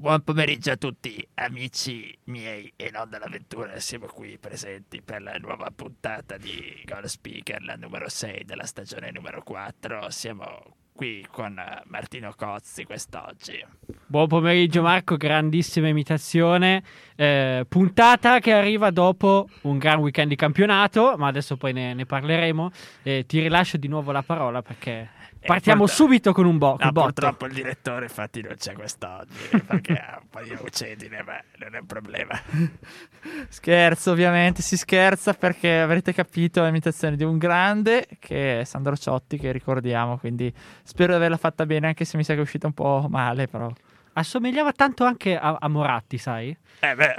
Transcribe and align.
Buon 0.00 0.22
pomeriggio 0.22 0.70
a 0.70 0.76
tutti, 0.76 1.22
amici 1.34 2.16
miei 2.24 2.72
e 2.74 2.90
non 2.90 3.10
dell'avventura. 3.10 3.78
Siamo 3.80 4.06
qui 4.06 4.38
presenti 4.38 5.02
per 5.02 5.20
la 5.20 5.36
nuova 5.38 5.70
puntata 5.76 6.38
di 6.38 6.82
Goal 6.86 7.06
Speaker, 7.06 7.62
la 7.62 7.74
numero 7.74 8.08
6 8.08 8.44
della 8.46 8.64
stagione 8.64 9.10
numero 9.12 9.42
4. 9.42 10.08
Siamo 10.08 10.76
qui 10.94 11.26
con 11.30 11.62
Martino 11.84 12.32
Cozzi 12.34 12.84
quest'oggi. 12.84 13.62
Buon 14.06 14.26
pomeriggio 14.26 14.80
Marco, 14.80 15.18
grandissima 15.18 15.88
imitazione. 15.88 16.82
Eh, 17.14 17.66
puntata 17.68 18.38
che 18.38 18.54
arriva 18.54 18.90
dopo 18.90 19.50
un 19.64 19.76
gran 19.76 19.98
weekend 19.98 20.30
di 20.30 20.36
campionato, 20.36 21.14
ma 21.18 21.26
adesso 21.26 21.58
poi 21.58 21.74
ne, 21.74 21.92
ne 21.92 22.06
parleremo. 22.06 22.70
Eh, 23.02 23.26
ti 23.26 23.40
rilascio 23.40 23.76
di 23.76 23.86
nuovo 23.86 24.12
la 24.12 24.22
parola 24.22 24.62
perché 24.62 25.19
Partiamo 25.46 25.84
purtro- 25.84 25.96
subito 26.04 26.32
con 26.32 26.44
un 26.46 26.58
bo- 26.58 26.76
No, 26.78 26.92
botto. 26.92 27.04
purtroppo 27.12 27.46
il 27.46 27.52
direttore 27.54 28.04
infatti 28.04 28.42
non 28.42 28.54
c'è 28.56 28.72
quest'oggi 28.74 29.62
perché 29.66 29.92
ha 29.94 30.18
un 30.20 30.28
po' 30.28 30.42
di 30.42 30.56
uccedine, 30.60 31.22
ma 31.22 31.40
non 31.58 31.74
è 31.74 31.78
un 31.78 31.86
problema. 31.86 32.38
Scherzo, 33.48 34.10
ovviamente, 34.12 34.62
si 34.62 34.76
scherza 34.76 35.34
perché 35.34 35.80
avrete 35.80 36.12
capito 36.12 36.64
l'imitazione 36.64 37.16
di 37.16 37.24
un 37.24 37.38
grande 37.38 38.06
che 38.18 38.60
è 38.60 38.64
Sandro 38.64 38.96
Ciotti, 38.96 39.38
che 39.38 39.52
ricordiamo, 39.52 40.18
quindi 40.18 40.52
spero 40.82 41.12
di 41.12 41.16
averla 41.16 41.36
fatta 41.36 41.66
bene, 41.66 41.88
anche 41.88 42.04
se 42.04 42.16
mi 42.16 42.24
sa 42.24 42.32
che 42.34 42.38
è 42.40 42.42
uscita 42.42 42.66
un 42.66 42.72
po' 42.74 43.06
male, 43.10 43.46
però. 43.48 43.70
Assomigliava 44.12 44.72
tanto 44.72 45.04
anche 45.04 45.36
a, 45.36 45.56
a 45.60 45.68
Moratti, 45.68 46.18
sai? 46.18 46.56
Eh 46.80 46.94
beh, 46.94 47.14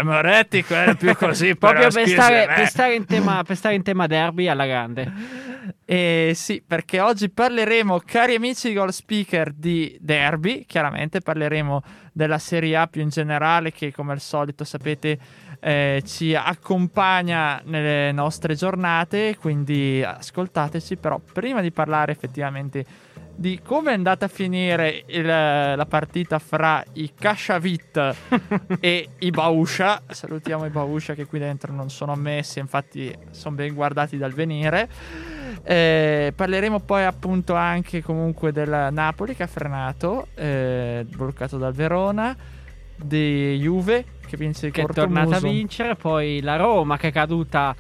quello 0.64 0.92
è 0.92 0.95
più 0.95 1.16
così, 1.16 1.56
Proprio 1.58 1.89
per 1.89 2.08
stare, 2.08 2.44
eh. 2.44 2.53
per 2.53 2.67
stare 2.67 2.95
in 2.95 3.06
tema, 3.06 3.44
per 3.44 3.56
stare 3.56 3.75
in 3.75 3.84
tema 3.84 4.08
derby 4.08 4.47
alla 4.47 4.66
grande. 4.66 5.12
E 5.86 6.34
sì, 6.36 6.64
perché 6.66 7.00
oggi 7.00 7.30
parleremo, 7.30 8.02
cari 8.06 8.36
amici 8.36 8.69
di 8.69 8.73
Goal 8.73 8.92
Speaker, 8.92 9.52
di 9.53 9.95
derby, 10.02 10.66
chiaramente 10.66 11.22
parleremo 11.22 11.84
della 12.12 12.39
Serie 12.39 12.75
A 12.75 12.88
più 12.88 13.02
in 13.02 13.09
generale, 13.09 13.72
che 13.72 13.94
come 13.94 14.14
al 14.14 14.19
solito 14.19 14.64
sapete 14.64 15.19
eh, 15.59 16.02
ci 16.06 16.34
accompagna 16.34 17.62
nelle 17.66 18.12
nostre 18.12 18.56
giornate, 18.56 19.38
quindi 19.39 20.03
ascoltateci, 20.03 20.97
però 20.97 21.19
prima 21.19 21.62
di 21.62 21.72
parlare 21.72 22.12
effettivamente 22.12 22.84
di 23.35 23.59
come 23.63 23.91
è 23.91 23.93
andata 23.95 24.25
a 24.25 24.27
finire 24.27 25.03
il- 25.07 25.25
la 25.25 25.85
partita 25.87 26.37
fra 26.39 26.83
i 26.93 27.11
Kashavit 27.17 28.15
e 28.79 29.09
i 29.19 29.29
Bauscia. 29.31 30.01
Salutiamo 30.07 30.65
i 30.65 30.69
Bauscia 30.69 31.13
che 31.15 31.25
qui 31.25 31.39
dentro 31.39 31.73
non 31.73 31.89
sono 31.89 32.11
ammessi, 32.11 32.59
infatti 32.59 33.13
sono 33.31 33.55
ben 33.55 33.73
guardati 33.73 34.17
dal 34.17 34.31
venire. 34.33 34.89
Eh, 35.63 36.33
parleremo 36.35 36.79
poi 36.79 37.03
appunto 37.03 37.53
anche 37.55 38.01
comunque 38.01 38.51
del 38.51 38.89
Napoli 38.91 39.35
che 39.35 39.43
ha 39.43 39.47
frenato, 39.47 40.27
eh, 40.35 41.05
bloccato 41.07 41.57
dal 41.57 41.73
Verona, 41.73 42.35
di 42.95 43.57
Juve 43.59 44.06
che 44.27 44.38
vince 44.38 44.67
il 44.67 44.72
che 44.72 44.83
è 44.83 44.85
tornata 44.85 45.38
a 45.38 45.39
vincere, 45.39 45.95
poi 45.95 46.39
la 46.41 46.56
Roma 46.56 46.97
che 46.97 47.07
è 47.09 47.11
caduta 47.11 47.75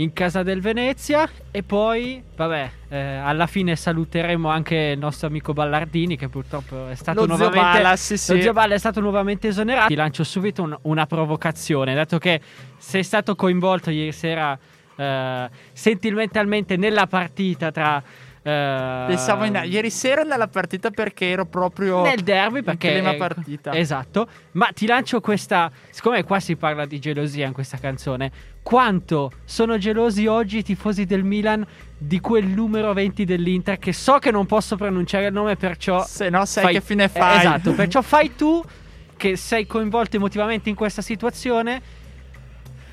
in 0.00 0.12
casa 0.14 0.42
del 0.42 0.60
Venezia 0.62 1.28
e 1.50 1.62
poi, 1.62 2.22
vabbè, 2.34 2.70
eh, 2.88 2.98
alla 3.16 3.46
fine 3.46 3.76
saluteremo 3.76 4.48
anche 4.48 4.92
il 4.94 4.98
nostro 4.98 5.26
amico 5.26 5.52
Ballardini 5.52 6.16
che 6.16 6.28
purtroppo 6.28 6.88
è 6.88 6.94
stato 6.94 7.20
Lo 7.20 7.26
nuovamente 7.26 7.60
Balla, 7.82 7.96
sì, 7.96 8.16
sì. 8.16 8.34
Lo 8.34 8.40
zio 8.40 8.52
Balla 8.52 8.74
è 8.74 8.78
stato 8.78 9.00
nuovamente 9.00 9.48
esonerato. 9.48 9.88
Ti 9.88 9.94
lancio 9.94 10.24
subito 10.24 10.62
un- 10.62 10.78
una 10.82 11.06
provocazione, 11.06 11.94
dato 11.94 12.18
che 12.18 12.40
sei 12.78 13.02
stato 13.02 13.34
coinvolto 13.34 13.90
ieri 13.90 14.12
sera 14.12 14.58
eh, 14.96 15.48
sentimentalmente 15.72 16.76
nella 16.76 17.06
partita 17.06 17.70
tra 17.70 18.02
eh, 18.42 19.04
Pensavo 19.06 19.44
in- 19.44 19.60
ieri 19.66 19.90
sera 19.90 20.22
nella 20.22 20.48
partita 20.48 20.90
perché 20.90 21.26
ero 21.28 21.44
proprio 21.44 22.02
nel 22.02 22.20
derby 22.20 22.62
perché 22.62 22.96
eh, 22.96 23.16
partita. 23.16 23.74
Esatto, 23.74 24.26
ma 24.52 24.68
ti 24.74 24.86
lancio 24.86 25.20
questa 25.20 25.70
siccome 25.90 26.24
qua 26.24 26.40
si 26.40 26.56
parla 26.56 26.86
di 26.86 26.98
gelosia 26.98 27.46
in 27.46 27.52
questa 27.52 27.76
canzone, 27.76 28.30
quanto 28.62 29.30
sono 29.44 29.76
gelosi 29.76 30.26
oggi 30.26 30.58
i 30.58 30.62
tifosi 30.62 31.04
del 31.04 31.22
Milan 31.22 31.66
di 31.98 32.18
quel 32.20 32.46
numero 32.46 32.92
20 32.94 33.24
dell'Inter 33.26 33.78
che 33.78 33.92
so 33.92 34.18
che 34.18 34.30
non 34.30 34.46
posso 34.46 34.76
pronunciare 34.76 35.26
il 35.26 35.32
nome 35.34 35.56
perciò 35.56 36.02
Se 36.06 36.30
no 36.30 36.44
sai 36.46 36.62
fai- 36.64 36.72
che 36.74 36.80
fine 36.80 37.04
eh, 37.04 37.08
fai. 37.08 37.38
esatto, 37.38 37.72
perciò 37.74 38.00
fai 38.00 38.34
tu 38.36 38.62
che 39.18 39.36
sei 39.36 39.66
coinvolto 39.66 40.16
emotivamente 40.16 40.70
in 40.70 40.74
questa 40.74 41.02
situazione 41.02 41.82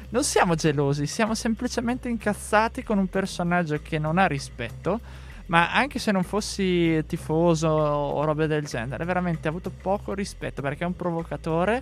Non 0.09 0.24
siamo 0.25 0.56
gelosi, 0.56 1.06
siamo 1.06 1.35
semplicemente 1.35 2.09
incazzati 2.09 2.84
con 2.84 2.97
un 2.97 3.08
personaggio 3.08 3.79
che 3.81 3.97
non 4.00 4.18
ha 4.18 4.25
rispetto. 4.25 5.00
Ma 5.47 5.72
anche 5.74 6.00
se 6.00 6.12
non 6.12 6.24
fossi 6.24 7.03
tifoso 7.06 7.68
o 7.68 8.24
robe 8.24 8.47
del 8.47 8.66
genere, 8.66 9.06
veramente 9.06 9.47
ha 9.47 9.52
avuto 9.52 9.72
poco 9.72 10.13
rispetto 10.13 10.62
perché 10.62 10.84
è 10.84 10.88
un 10.88 10.96
provocatore 10.96 11.81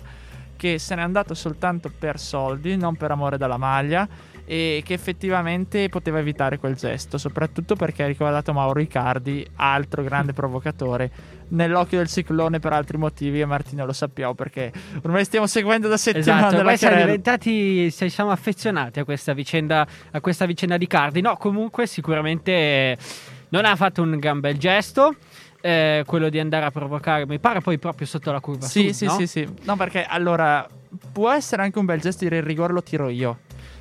che 0.56 0.78
se 0.78 0.94
n'è 0.94 1.02
andato 1.02 1.34
soltanto 1.34 1.92
per 1.96 2.18
soldi, 2.18 2.76
non 2.76 2.96
per 2.96 3.10
amore 3.10 3.38
della 3.38 3.58
maglia 3.58 4.08
e 4.48 4.82
che 4.84 4.94
effettivamente 4.94 5.88
poteva 5.88 6.20
evitare 6.20 6.58
quel 6.58 6.76
gesto, 6.76 7.18
soprattutto 7.18 7.74
perché 7.74 8.04
ha 8.04 8.06
ricordato 8.06 8.52
Mauro 8.52 8.80
Icardi, 8.80 9.46
altro 9.56 10.02
grande 10.02 10.32
provocatore, 10.34 11.10
nell'occhio 11.48 11.98
del 11.98 12.06
ciclone 12.06 12.60
per 12.60 12.72
altri 12.72 12.96
motivi 12.96 13.40
e 13.40 13.44
Martino 13.44 13.84
lo 13.84 13.92
sappiamo 13.92 14.34
perché 14.34 14.72
ormai 15.02 15.24
stiamo 15.24 15.46
seguendo 15.46 15.88
da 15.88 15.96
settimane 15.96 16.40
Esatto, 16.46 16.56
ormai 16.56 16.76
siamo 16.76 16.96
diventati, 16.96 17.90
siamo 17.90 18.30
affezionati 18.30 19.00
a 19.00 19.04
questa 19.04 19.32
vicenda, 19.32 19.86
a 20.12 20.20
questa 20.20 20.46
vicenda 20.46 20.76
di 20.76 20.86
Cardi. 20.86 21.20
No, 21.20 21.36
comunque 21.36 21.86
sicuramente 21.86 22.96
non 23.50 23.64
ha 23.64 23.76
fatto 23.76 24.02
un 24.02 24.18
gran 24.18 24.40
bel 24.40 24.56
gesto, 24.58 25.14
eh, 25.60 26.02
quello 26.06 26.28
di 26.28 26.38
andare 26.38 26.64
a 26.66 26.70
provocare, 26.70 27.26
mi 27.26 27.38
pare 27.38 27.60
poi 27.60 27.78
proprio 27.78 28.06
sotto 28.06 28.30
la 28.32 28.40
curva 28.40 28.66
Sì, 28.66 28.84
sud, 28.84 28.90
sì, 28.92 29.04
no? 29.06 29.10
sì, 29.12 29.26
sì. 29.26 29.48
No, 29.64 29.76
perché 29.76 30.04
allora 30.04 30.66
può 31.12 31.30
essere 31.30 31.62
anche 31.62 31.78
un 31.78 31.84
bel 31.84 32.00
gesto 32.00 32.24
dire 32.24 32.38
il 32.38 32.42
rigore 32.42 32.72
lo 32.72 32.82
tiro 32.82 33.08
io. 33.08 33.38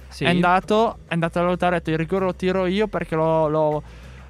Sì. 0.09 0.23
È 0.23 0.29
andato, 0.29 0.99
è 1.07 1.13
andato 1.13 1.39
a 1.39 1.43
lottare, 1.43 1.75
ha 1.75 1.77
detto 1.79 1.91
il 1.91 1.97
rigore 1.97 2.25
lo 2.25 2.33
tiro 2.35 2.65
io 2.65 2.87
perché 2.87 3.15
l'ho, 3.15 3.47
l'ho- 3.49 3.83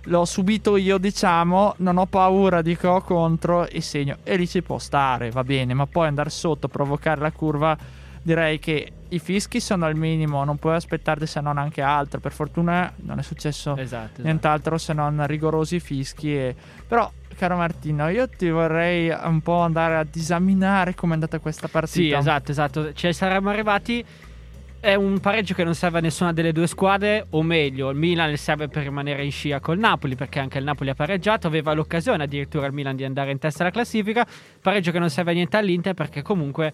l'ho 0.08 0.26
subito 0.26 0.78
io, 0.78 0.98
diciamo. 0.98 1.76
Non 1.78 1.98
ho 1.98 2.06
paura, 2.08 2.62
dico 2.64 3.00
contro 3.02 3.68
e 3.68 3.82
segno. 3.82 4.18
E 4.24 4.36
lì 4.36 4.48
ci 4.48 4.64
può 4.64 4.80
stare, 4.80 5.30
va 5.30 5.44
bene, 5.44 5.74
ma 5.76 5.86
poi 5.86 6.08
andare 6.08 6.30
sotto, 6.32 6.68
provocare 6.68 7.22
la 7.22 7.32
curva. 7.32 7.78
Direi 8.22 8.58
che 8.58 8.92
i 9.10 9.20
fischi 9.20 9.60
sono 9.60 9.86
al 9.86 9.96
minimo, 9.96 10.44
non 10.44 10.58
puoi 10.58 10.76
aspettarti 10.76 11.26
se 11.26 11.40
non 11.42 11.58
anche 11.58 11.82
altro. 11.82 12.20
Per 12.20 12.32
fortuna 12.32 12.92
non 12.98 13.20
è 13.20 13.22
successo 13.22 13.76
Esatto, 13.78 14.06
esatto. 14.06 14.22
nient'altro 14.24 14.78
se 14.78 14.94
non 14.94 15.26
rigorosi 15.28 15.80
fischi. 15.80 16.36
e- 16.36 16.56
Però, 16.88 17.10
caro 17.38 17.56
Martino, 17.56 18.08
io 18.10 18.28
ti 18.28 18.50
vorrei 18.50 19.10
un 19.10 19.42
po' 19.42 19.60
andare 19.60 19.96
a 19.96 20.04
disaminare 20.10 20.96
come 20.96 21.12
è 21.12 21.16
andata 21.16 21.40
questa 21.40 21.68
partita. 21.68 21.94
Sì, 21.98 22.12
esatto, 22.12 22.52
esatto. 22.52 22.94
Ci 22.94 23.14
saremmo 23.14 23.50
arrivati. 23.50 24.04
È 24.78 24.94
un 24.94 25.20
pareggio 25.20 25.56
che 25.56 25.64
non 25.64 25.74
serve 25.74 25.98
a 25.98 26.02
nessuna 26.02 26.32
delle 26.32 26.52
due 26.52 26.68
squadre, 26.68 27.26
o 27.32 27.42
meglio, 27.42 27.90
il 27.90 27.98
Milan 27.98 28.36
serve 28.38 28.68
per 28.68 28.84
rimanere 28.84 29.24
in 29.24 29.32
scia 29.32 29.60
col 29.60 29.80
Napoli, 29.80 30.16
perché 30.16 30.38
anche 30.38 30.60
il 30.60 30.64
Napoli 30.64 30.92
ha 30.92 30.94
pareggiato, 30.94 31.48
aveva 31.48 31.74
l'occasione 31.74 32.24
addirittura 32.24 32.68
il 32.68 32.74
Milan 32.74 32.96
di 32.96 33.04
andare 33.04 33.32
in 33.32 33.40
testa 33.40 33.64
alla 33.64 33.72
classifica. 33.72 34.28
Pareggio 34.62 34.92
che 34.92 35.00
non 35.00 35.10
serve 35.10 35.32
a 35.32 35.34
niente 35.34 35.58
all'Inter 35.58 35.96
perché 35.96 36.22
comunque 36.22 36.72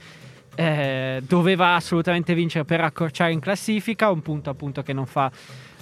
eh, 0.56 1.22
doveva 1.28 1.76
assolutamente 1.76 2.34
vincere 2.34 2.66
per 2.66 2.82
accorciare 2.82 3.32
in 3.32 3.40
classifica, 3.40 4.10
un 4.10 4.22
punto 4.22 4.50
appunto 4.50 4.82
che 4.84 4.94
non 4.94 5.06
fa, 5.06 5.32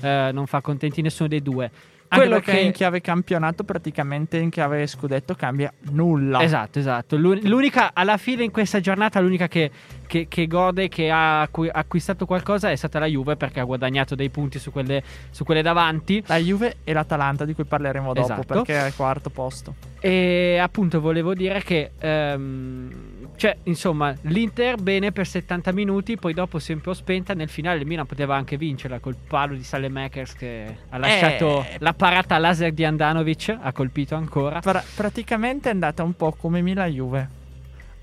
eh, 0.02 0.30
non 0.34 0.46
fa 0.48 0.62
contenti 0.62 1.02
nessuno 1.02 1.28
dei 1.30 1.42
due. 1.42 1.72
Anche 2.12 2.26
Quello 2.26 2.42
perché 2.42 2.60
che- 2.62 2.66
in 2.66 2.72
chiave 2.72 3.02
campionato 3.02 3.64
praticamente 3.64 4.38
in 4.38 4.50
chiave 4.50 4.88
scudetto 4.88 5.36
cambia 5.36 5.72
nulla. 5.92 6.42
Esatto, 6.42 6.80
esatto. 6.80 7.16
L'un- 7.18 7.40
L'unica, 7.44 7.92
alla 7.94 8.18
fine 8.18 8.44
in 8.44 8.50
questa 8.52 8.80
giornata, 8.80 9.20
l'unica 9.20 9.48
che, 9.48 9.70
che, 10.10 10.26
che 10.28 10.48
gode, 10.48 10.88
che 10.90 11.12
ha 11.12 11.42
acqui- 11.42 11.70
acquistato 11.72 12.26
qualcosa 12.26 12.72
è 12.72 12.76
stata 12.76 12.98
la 12.98 13.06
Juve 13.06 13.36
perché 13.36 13.60
ha 13.60 13.64
guadagnato 13.64 14.16
dei 14.16 14.30
punti 14.32 14.58
su 14.58 14.72
quelle, 14.72 15.04
su 15.30 15.44
quelle 15.44 15.62
davanti. 15.62 16.24
La 16.26 16.38
Juve 16.38 16.78
e 16.84 16.94
l'Atalanta 16.94 17.46
di 17.46 17.54
cui 17.54 17.64
parleremo 17.66 18.14
dopo 18.14 18.22
Esatto. 18.34 18.42
perché 18.46 18.74
è 18.74 18.78
al 18.78 18.96
quarto 18.96 19.30
posto. 19.30 19.76
E 20.00 20.58
appunto 20.60 21.00
volevo 21.00 21.36
dire 21.36 21.62
che, 21.62 21.92
ehm, 22.00 23.28
cioè, 23.36 23.56
insomma, 23.64 24.16
l'Inter 24.22 24.78
bene 24.82 25.12
per 25.12 25.28
70 25.28 25.72
minuti, 25.74 26.18
poi 26.18 26.34
dopo 26.34 26.58
si 26.58 26.72
è 26.72 26.76
un 26.76 26.82
po' 26.82 26.94
spenta. 26.96 27.34
Nel 27.36 27.50
finale 27.50 27.80
il 27.80 27.86
Milan 27.86 28.08
poteva 28.08 28.36
anche 28.36 28.58
vincerla 28.58 28.98
col 29.00 29.16
palo 29.16 29.54
di 29.54 29.64
Salemakers 29.64 30.34
che 30.34 30.76
ha 30.90 30.98
lasciato 30.98 31.62
Eh. 31.64 31.76
la 31.80 31.94
parata 31.94 32.38
laser 32.40 32.72
di 32.72 32.84
Andanovic, 32.84 33.56
ha 33.62 33.72
colpito 33.72 34.16
ancora. 34.16 34.60
Pra- 34.60 34.84
praticamente 34.96 35.70
è 35.70 35.72
andata 35.74 36.02
un 36.02 36.14
po' 36.16 36.32
come 36.34 36.62
Milan 36.62 36.90
Juve. 36.90 37.38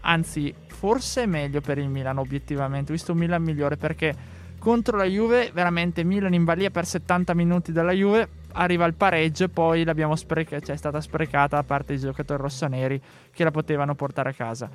anzi 0.09 0.55
forse 0.77 1.23
è 1.23 1.27
meglio 1.27 1.61
per 1.63 1.79
il 1.79 1.89
Milan 1.89 2.19
obiettivamente, 2.19 2.93
ho 2.93 2.95
visto 2.95 3.13
un 3.13 3.19
Milan 3.19 3.43
migliore 3.43 3.77
perché 3.79 4.15
contro 4.59 4.97
la 4.97 5.05
Juve 5.05 5.51
veramente 5.55 6.05
Milan 6.05 6.35
in 6.35 6.45
balia 6.45 6.71
per 6.71 6.85
70 6.87 7.35
minuti 7.35 7.73
dalla 7.73 7.93
Juve 7.93 8.29
arriva 8.53 8.85
il 8.85 8.95
pareggio 8.95 9.45
e 9.45 9.49
poi 9.49 9.85
l'abbiamo 9.85 10.17
sprecata, 10.17 10.65
cioè 10.65 10.75
è 10.75 10.79
stata 10.79 11.01
sprecata 11.01 11.57
da 11.57 11.63
parte 11.63 11.95
dei 11.95 12.03
giocatori 12.03 12.43
rossoneri 12.43 13.01
che 13.33 13.45
la 13.45 13.51
potevano 13.51 13.95
portare 13.95 14.31
a 14.31 14.33
casa. 14.33 14.69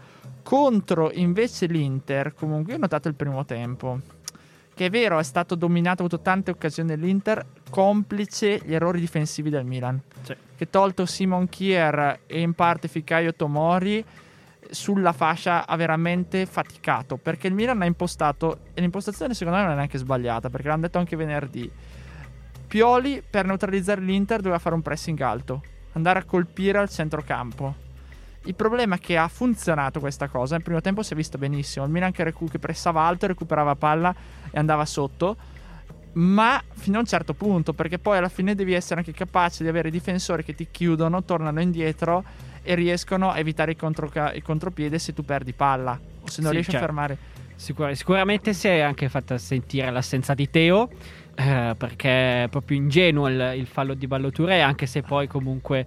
Contro 0.43 1.11
invece 1.13 1.65
l'Inter, 1.67 2.33
comunque 2.33 2.73
ho 2.73 2.77
notato 2.77 3.07
il 3.07 3.15
primo 3.15 3.45
tempo, 3.45 3.99
che 4.73 4.85
è 4.85 4.89
vero 4.89 5.19
è 5.19 5.23
stato 5.23 5.55
dominato, 5.55 6.01
ha 6.01 6.05
avuto 6.05 6.21
tante 6.21 6.51
occasioni 6.51 6.95
l'Inter, 6.97 7.45
complice 7.69 8.59
gli 8.63 8.73
errori 8.73 8.99
difensivi 8.99 9.49
del 9.49 9.65
Milan, 9.65 9.99
Sì. 10.23 10.35
che 10.55 10.69
tolto 10.69 11.05
Simon 11.05 11.47
Kier 11.49 12.19
e 12.27 12.39
in 12.41 12.53
parte 12.53 12.87
Ficaio 12.87 13.33
Tomori 13.33 14.03
sulla 14.69 15.11
fascia 15.11 15.67
ha 15.67 15.75
veramente 15.75 16.45
faticato 16.45 17.17
perché 17.17 17.47
il 17.47 17.53
Milan 17.53 17.81
ha 17.81 17.85
impostato 17.85 18.59
e 18.73 18.81
l'impostazione 18.81 19.33
secondo 19.33 19.57
me 19.57 19.65
non 19.65 19.73
è 19.73 19.75
neanche 19.75 19.97
sbagliata 19.97 20.49
perché 20.49 20.67
l'hanno 20.67 20.81
detto 20.81 20.97
anche 20.97 21.15
venerdì. 21.15 21.69
Pioli 22.67 23.21
per 23.27 23.45
neutralizzare 23.45 24.01
l'Inter 24.01 24.37
doveva 24.37 24.59
fare 24.59 24.75
un 24.75 24.81
pressing 24.81 25.19
alto 25.19 25.61
andare 25.93 26.19
a 26.19 26.23
colpire 26.23 26.77
al 26.77 26.89
centrocampo. 26.89 27.89
Il 28.45 28.55
problema 28.55 28.95
è 28.95 28.99
che 28.99 29.17
ha 29.17 29.27
funzionato 29.27 29.99
questa 29.99 30.27
cosa 30.27 30.55
nel 30.55 30.63
primo 30.63 30.81
tempo 30.81 31.03
si 31.03 31.13
è 31.13 31.15
visto 31.15 31.37
benissimo. 31.37 31.85
Il 31.85 31.91
Milan 31.91 32.11
che, 32.11 32.23
recu- 32.23 32.49
che 32.49 32.59
pressava 32.59 33.01
alto 33.01 33.27
recuperava 33.27 33.75
palla 33.75 34.15
e 34.49 34.57
andava 34.57 34.85
sotto 34.85 35.37
ma 36.13 36.61
fino 36.73 36.97
a 36.97 36.99
un 36.99 37.05
certo 37.05 37.33
punto 37.33 37.71
perché 37.73 37.97
poi 37.97 38.17
alla 38.17 38.27
fine 38.27 38.53
devi 38.53 38.73
essere 38.73 38.99
anche 38.99 39.13
capace 39.13 39.63
di 39.63 39.69
avere 39.69 39.89
difensori 39.89 40.43
che 40.43 40.53
ti 40.53 40.67
chiudono 40.69 41.23
tornano 41.23 41.61
indietro 41.61 42.23
e 42.63 42.75
riescono 42.75 43.29
a 43.31 43.37
evitare 43.39 43.71
il, 43.71 43.77
controca- 43.77 44.33
il 44.33 44.43
contropiede 44.43 44.99
se 44.99 45.13
tu 45.13 45.23
perdi 45.23 45.53
palla 45.53 45.99
o 46.21 46.29
se 46.29 46.41
non 46.41 46.49
Sì, 46.49 46.55
riesci 46.55 46.71
cioè, 46.71 46.79
a 46.79 46.83
fermare. 46.83 47.17
Sicur- 47.55 47.91
sicuramente 47.93 48.53
si 48.53 48.67
è 48.67 48.79
anche 48.79 49.07
fatta 49.09 49.37
sentire 49.37 49.89
l'assenza 49.91 50.33
di 50.33 50.49
Teo. 50.49 50.89
eh, 51.35 51.73
perché 51.77 52.43
è 52.43 52.47
proprio 52.49 52.77
ingenuo 52.77 53.27
il, 53.29 53.53
il 53.55 53.65
fallo 53.65 53.93
di 53.93 54.05
Balloture, 54.05 54.61
anche 54.61 54.85
se 54.85 55.01
poi 55.01 55.27
comunque 55.27 55.85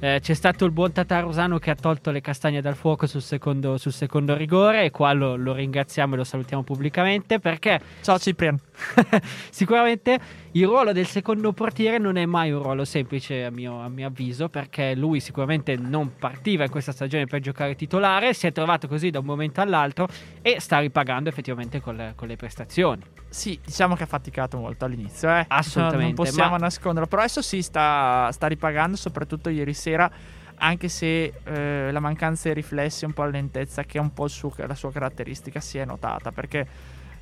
eh, 0.00 0.20
c'è 0.20 0.34
stato 0.34 0.64
il 0.64 0.70
buon 0.70 0.92
Tatarusano 0.92 1.58
che 1.58 1.70
ha 1.70 1.74
tolto 1.74 2.10
le 2.10 2.20
castagne 2.20 2.60
dal 2.60 2.76
fuoco 2.76 3.06
sul 3.06 3.22
secondo, 3.22 3.76
sul 3.78 3.92
secondo 3.92 4.36
rigore. 4.36 4.84
E 4.84 4.90
qua 4.90 5.12
lo, 5.12 5.36
lo 5.36 5.52
ringraziamo 5.54 6.14
e 6.14 6.16
lo 6.18 6.24
salutiamo 6.24 6.62
pubblicamente 6.62 7.38
perché 7.40 7.80
Ciao 8.02 8.18
Ciprian. 8.18 8.58
sicuramente 9.50 10.18
il 10.52 10.66
ruolo 10.66 10.92
del 10.92 11.06
secondo 11.06 11.52
portiere 11.52 11.98
non 11.98 12.16
è 12.16 12.26
mai 12.26 12.52
un 12.52 12.62
ruolo 12.62 12.84
semplice 12.84 13.44
a 13.44 13.50
mio, 13.50 13.80
a 13.80 13.88
mio 13.88 14.06
avviso 14.06 14.48
perché 14.48 14.94
lui 14.94 15.20
sicuramente 15.20 15.76
non 15.76 16.12
partiva 16.16 16.64
in 16.64 16.70
questa 16.70 16.92
stagione 16.92 17.26
per 17.26 17.40
giocare 17.40 17.74
titolare, 17.74 18.34
si 18.34 18.46
è 18.46 18.52
trovato 18.52 18.86
così 18.86 19.10
da 19.10 19.18
un 19.18 19.24
momento 19.24 19.60
all'altro 19.60 20.08
e 20.40 20.60
sta 20.60 20.78
ripagando 20.78 21.28
effettivamente 21.28 21.80
con 21.80 21.96
le, 21.96 22.12
con 22.14 22.28
le 22.28 22.36
prestazioni. 22.36 23.02
Sì, 23.30 23.60
diciamo 23.64 23.94
che 23.94 24.04
ha 24.04 24.06
faticato 24.06 24.56
molto 24.58 24.84
all'inizio, 24.84 25.28
eh. 25.30 25.44
Assolutamente, 25.48 26.04
Non 26.04 26.14
possiamo 26.14 26.50
ma- 26.52 26.56
nasconderlo, 26.56 27.06
però 27.08 27.22
adesso 27.22 27.42
sì, 27.42 27.62
sta, 27.62 28.30
sta 28.32 28.46
ripagando, 28.46 28.96
soprattutto 28.96 29.48
ieri 29.50 29.74
sera, 29.74 30.10
anche 30.56 30.88
se 30.88 31.32
eh, 31.44 31.92
la 31.92 32.00
mancanza 32.00 32.48
di 32.48 32.54
riflessi, 32.54 33.04
un 33.04 33.12
po' 33.12 33.22
la 33.24 33.30
lentezza, 33.30 33.84
che 33.84 33.98
è 33.98 34.00
un 34.00 34.12
po' 34.12 34.28
suo- 34.28 34.52
la 34.56 34.74
sua 34.74 34.90
caratteristica, 34.90 35.60
si 35.60 35.78
è 35.78 35.84
notata, 35.84 36.32
perché 36.32 36.66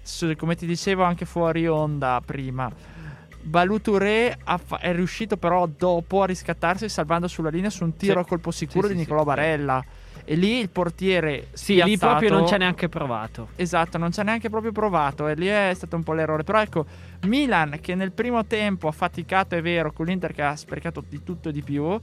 su- 0.01 0.35
come 0.37 0.55
ti 0.55 0.65
dicevo 0.67 1.03
anche 1.03 1.25
fuori 1.25 1.67
onda 1.67 2.23
prima, 2.25 2.71
Baluture 3.43 4.39
è 4.81 4.93
riuscito 4.93 5.37
però 5.37 5.67
dopo 5.67 6.23
a 6.23 6.27
riscattarsi 6.27 6.89
salvando 6.89 7.29
sulla 7.29 7.49
linea 7.51 7.71
su 7.71 7.85
un 7.85 7.95
tiro 7.97 8.15
Sì. 8.15 8.19
a 8.19 8.25
colpo 8.25 8.51
sicuro 8.51 8.89
Sì, 8.89 8.95
di 8.95 8.99
sì, 9.01 9.05
Nicolò. 9.05 9.23
Barella. 9.25 9.85
E 10.29 10.35
lì 10.35 10.59
il 10.59 10.71
portiere 10.71 11.47
Sì, 11.53 11.75
lì 11.75 11.95
spiazzato- 11.95 12.19
proprio 12.19 12.31
non 12.31 12.49
ci 12.49 12.55
ha 12.55 12.57
neanche 12.57 12.89
provato. 12.89 13.49
Esatto, 13.55 13.97
non 13.97 14.11
ci 14.11 14.19
ha 14.19 14.25
neanche 14.25 14.51
proprio 14.51 14.73
provato 14.73 15.29
e 15.29 15.35
lì 15.35 15.47
è 15.47 15.71
stato 15.73 15.95
un 15.95 16.03
po' 16.03 16.15
l'errore. 16.15 16.43
Però 16.43 16.61
ecco, 16.61 16.85
Milan 17.27 17.79
che 17.81 17.95
nel 17.95 18.11
primo 18.11 18.45
tempo 18.45 18.89
ha 18.89 18.93
faticato, 18.93 19.55
è 19.55 19.63
vero, 19.63 19.93
con 19.93 20.07
l'Inter 20.07 20.33
che 20.33 20.43
ha 20.43 20.57
sprecato 20.57 21.05
di 21.09 21.23
tutto 21.23 21.51
e 21.51 21.53
di 21.53 21.63
più, 21.63 22.01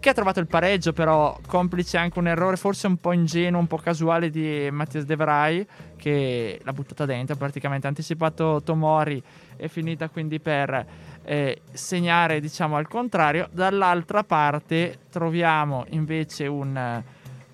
che 0.00 0.08
ha 0.08 0.14
trovato 0.14 0.40
il 0.40 0.46
pareggio 0.46 0.94
però 0.94 1.38
complice 1.46 1.98
anche 1.98 2.18
un 2.18 2.28
errore 2.28 2.56
forse 2.56 2.86
un 2.86 2.96
po' 2.96 3.12
ingenuo, 3.12 3.60
un 3.60 3.66
po' 3.66 3.76
casuale 3.76 4.30
di 4.30 4.70
Mattias 4.72 5.04
De 5.04 5.14
Vrij 5.14 5.66
che 5.96 6.58
l'ha 6.62 6.72
buttata 6.72 7.04
dentro, 7.04 7.36
praticamente 7.36 7.84
ha 7.86 7.90
anticipato 7.90 8.62
Tomori 8.64 9.22
è 9.56 9.68
finita 9.68 10.08
quindi 10.08 10.40
per 10.40 10.86
eh, 11.22 11.60
segnare 11.70 12.40
diciamo 12.40 12.76
al 12.76 12.88
contrario. 12.88 13.50
Dall'altra 13.52 14.24
parte 14.24 15.00
troviamo 15.10 15.84
invece 15.90 16.46
un 16.46 17.02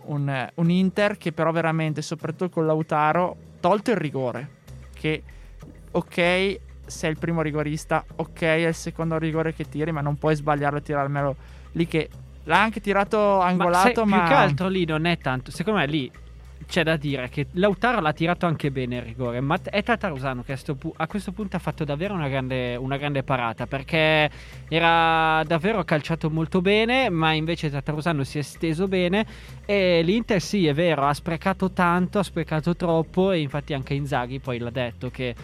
un, 0.07 0.49
un 0.55 0.71
Inter 0.71 1.17
che 1.17 1.33
però 1.33 1.53
veramente, 1.53 2.03
soprattutto 2.03 2.49
con 2.49 2.67
Lautaro, 2.67 3.37
tolto 3.61 3.91
il 3.91 3.97
rigore, 3.97 4.51
che 4.95 5.23
ok 5.91 6.61
sei 6.87 7.11
il 7.11 7.19
primo 7.19 7.43
rigorista, 7.43 8.05
ok 8.15 8.41
è 8.41 8.67
il 8.67 8.75
secondo 8.75 9.19
rigore 9.19 9.55
che 9.55 9.69
tiri, 9.69 9.93
ma 9.93 10.01
non 10.01 10.17
puoi 10.17 10.35
sbagliarlo 10.35 10.79
e 10.79 10.83
tirarmelo 10.83 11.37
lì 11.73 11.87
che 11.87 12.09
l'ha 12.45 12.61
anche 12.61 12.81
tirato 12.81 13.41
angolato, 13.41 14.03
sai, 14.03 14.07
ma, 14.07 14.19
più 14.19 14.29
che 14.29 14.35
altro 14.35 14.69
lì 14.69 14.85
non 14.85 15.05
è 15.05 15.19
tanto. 15.19 15.51
Secondo 15.51 15.81
me 15.81 15.87
lì 15.87 16.11
c'è 16.67 16.83
da 16.83 16.97
dire 16.97 17.29
che 17.29 17.47
Lautaro 17.53 18.01
l'ha 18.01 18.13
tirato 18.13 18.47
anche 18.47 18.71
bene 18.71 18.97
il 18.97 19.03
rigore, 19.03 19.41
ma 19.41 19.59
è 19.63 19.83
Tatarusano 19.83 20.43
che 20.43 20.53
a, 20.53 20.75
pu- 20.75 20.93
a 20.97 21.07
questo 21.07 21.33
punto 21.33 21.57
ha 21.57 21.59
fatto 21.59 21.85
davvero 21.85 22.15
una 22.15 22.29
grande, 22.29 22.77
una 22.77 22.97
grande 22.97 23.23
parata 23.23 23.67
perché 23.67 24.31
era 24.69 25.43
davvero 25.45 25.85
calciato 25.85 26.31
molto 26.31 26.61
bene, 26.61 27.09
ma 27.09 27.33
invece 27.33 27.71
Tatarusano 27.71 28.25
si 28.25 28.39
è 28.39 28.43
steso 28.43 28.89
bene 28.89 29.27
e 29.65 30.03
l'Inter 30.03 30.41
sì, 30.41 30.67
è 30.67 30.75
vero, 30.75 31.07
ha 31.07 31.15
sprecato 31.15 31.71
tanto, 31.71 32.19
ha 32.19 32.23
sprecato 32.23 32.75
troppo 32.75 33.31
e 33.31 33.41
infatti 33.41 33.75
anche 33.75 33.95
Inzaghi 33.95 34.41
poi 34.41 34.59
l'ha 34.59 34.71
detto 34.71 35.11
che 35.11 35.35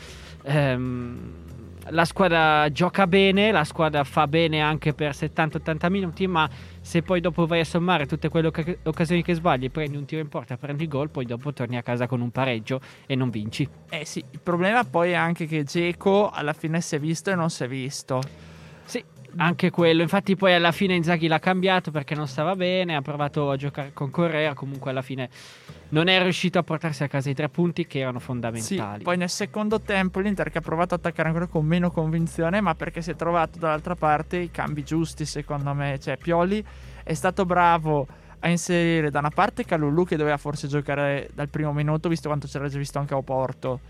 ehm, 0.45 1.52
la 1.93 2.05
squadra 2.05 2.71
gioca 2.73 3.07
bene, 3.07 3.53
la 3.53 3.65
squadra 3.65 4.03
fa 4.05 4.27
bene 4.27 4.61
anche 4.61 4.95
per 4.95 5.15
70-80 5.15 5.91
minuti, 5.91 6.27
ma 6.27 6.49
se 6.81 7.03
poi 7.03 7.21
dopo 7.21 7.47
vai 7.47 7.61
a 7.61 7.65
sommare 7.65 8.07
tutte 8.07 8.29
quelle 8.29 8.49
oc- 8.49 8.79
occasioni 8.85 9.23
che 9.23 9.35
sbagli, 9.35 9.71
prendi 9.71 9.97
un 9.97 10.05
tiro 10.05 10.21
in 10.21 10.29
porta, 10.29 10.57
prendi 10.57 10.85
il 10.85 10.89
gol, 10.89 11.11
poi 11.11 11.25
dopo 11.25 11.53
torni 11.53 11.77
a 11.77 11.83
casa 11.83 12.07
con 12.07 12.21
un 12.21 12.31
pareggio 12.31 12.81
e 13.07 13.15
non 13.15 13.31
vinci. 13.31 13.69
eh 13.91 14.05
sì, 14.05 14.25
il 14.31 14.41
problema 14.43 14.85
poi 14.85 15.11
è 15.11 15.15
anche 15.15 15.47
che 15.47 15.65
Geco 15.65 16.31
alla 16.31 16.53
fine 16.53 16.81
si 16.81 16.97
è 16.97 16.99
visto 16.99 17.31
e 17.31 17.35
non 17.35 17.51
si 17.51 17.65
è 17.65 17.69
visto. 17.69 18.51
Sì, 19.33 19.39
anche 19.41 19.71
quello. 19.71 20.03
Infatti 20.03 20.37
poi 20.37 20.55
alla 20.55 20.73
fine 20.73 20.95
Inzaghi 20.95 21.27
l'ha 21.27 21.39
cambiato 21.39 21.91
perché 21.91 22.15
non 22.15 22.29
stava 22.29 22.55
bene, 22.55 22.95
ha 22.95 23.03
provato 23.03 23.51
a 23.51 23.57
giocare 23.57 23.91
con 23.93 24.11
Correa, 24.11 24.55
comunque 24.55 24.91
alla 24.91 25.03
fine 25.03 25.29
non 25.91 26.09
è 26.09 26.23
riuscito 26.23 26.59
a 26.59 26.63
portarsi 26.63 27.03
a 27.03 27.09
casa 27.09 27.29
i 27.31 27.35
tre 27.35 27.49
punti 27.49 27.87
che 27.87 27.99
erano 28.01 28.19
Sì, 28.19 28.25
fondamentali. 28.25 29.03
poi 29.03 29.17
nel 29.17 29.29
secondo 29.29 29.81
tempo 29.81 30.21
l'Inter 30.21 30.51
che 30.51 30.59
ha 30.59 30.63
provato 30.63 30.95
ad 30.95 31.01
attaccare 31.01 31.29
ancora 31.29 31.47
con 31.47 31.65
meno 31.67 31.91
convinzione, 31.91 32.61
ma 32.61 32.75
perché 32.75 33.03
si 33.03 33.11
è 33.11 33.17
trovato 33.17 33.59
dall'altra 33.59 33.95
parte 33.95 34.37
i 34.39 34.51
cambi 34.51 34.85
giusti, 34.85 35.25
secondo 35.27 35.73
me. 35.75 35.99
Cioè, 35.99 36.17
Pioli 36.17 36.65
è 37.03 37.15
stato 37.15 37.45
bravo 37.45 38.07
a 38.45 38.49
inserire 38.49 39.11
da 39.11 39.19
una 39.21 39.31
parte 39.31 39.65
Calulu 39.65 40.05
che 40.05 40.17
doveva 40.17 40.37
forse 40.37 40.67
giocare 40.67 41.29
dal 41.35 41.49
primo 41.49 41.73
minuto, 41.73 42.09
visto 42.09 42.29
quanto 42.29 42.47
c'era 42.49 42.69
già 42.69 42.79
visto 42.79 42.99
anche 42.99 43.15
a 43.15 43.19
Oporto. 43.19 43.81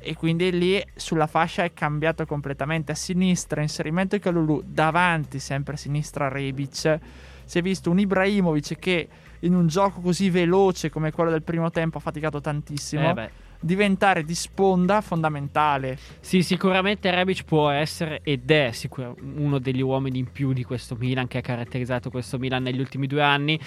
E 0.00 0.14
quindi 0.16 0.50
lì 0.50 0.82
sulla 0.94 1.26
fascia 1.26 1.62
è 1.62 1.72
cambiato 1.72 2.24
completamente. 2.26 2.92
A 2.92 2.94
sinistra, 2.94 3.62
inserimento 3.62 4.16
di 4.16 4.22
Calulu, 4.22 4.62
davanti, 4.66 5.38
sempre 5.38 5.74
a 5.74 5.76
sinistra 5.76 6.28
Rebic. 6.28 6.98
Si 7.44 7.58
è 7.58 7.62
visto 7.62 7.90
un 7.90 7.98
Ibrahimovic 7.98 8.78
che 8.78 9.08
in 9.40 9.54
un 9.54 9.66
gioco 9.66 10.00
così 10.00 10.30
veloce 10.30 10.90
come 10.90 11.12
quello 11.12 11.30
del 11.30 11.42
primo 11.42 11.70
tempo 11.70 11.98
ha 11.98 12.00
faticato 12.00 12.40
tantissimo 12.40 13.16
Eh 13.16 13.48
diventare 13.60 14.24
di 14.24 14.34
sponda 14.34 15.00
fondamentale. 15.00 15.98
Sì, 16.20 16.42
sicuramente 16.42 17.10
Rebic 17.10 17.44
può 17.44 17.68
essere 17.68 18.20
ed 18.22 18.50
è 18.50 18.70
sicur- 18.72 19.14
uno 19.36 19.58
degli 19.58 19.82
uomini 19.82 20.18
in 20.18 20.32
più 20.32 20.52
di 20.52 20.64
questo 20.64 20.96
Milan 20.98 21.28
che 21.28 21.38
ha 21.38 21.42
caratterizzato 21.42 22.10
questo 22.10 22.38
Milan 22.38 22.62
negli 22.62 22.80
ultimi 22.80 23.06
due 23.06 23.22
anni. 23.22 23.60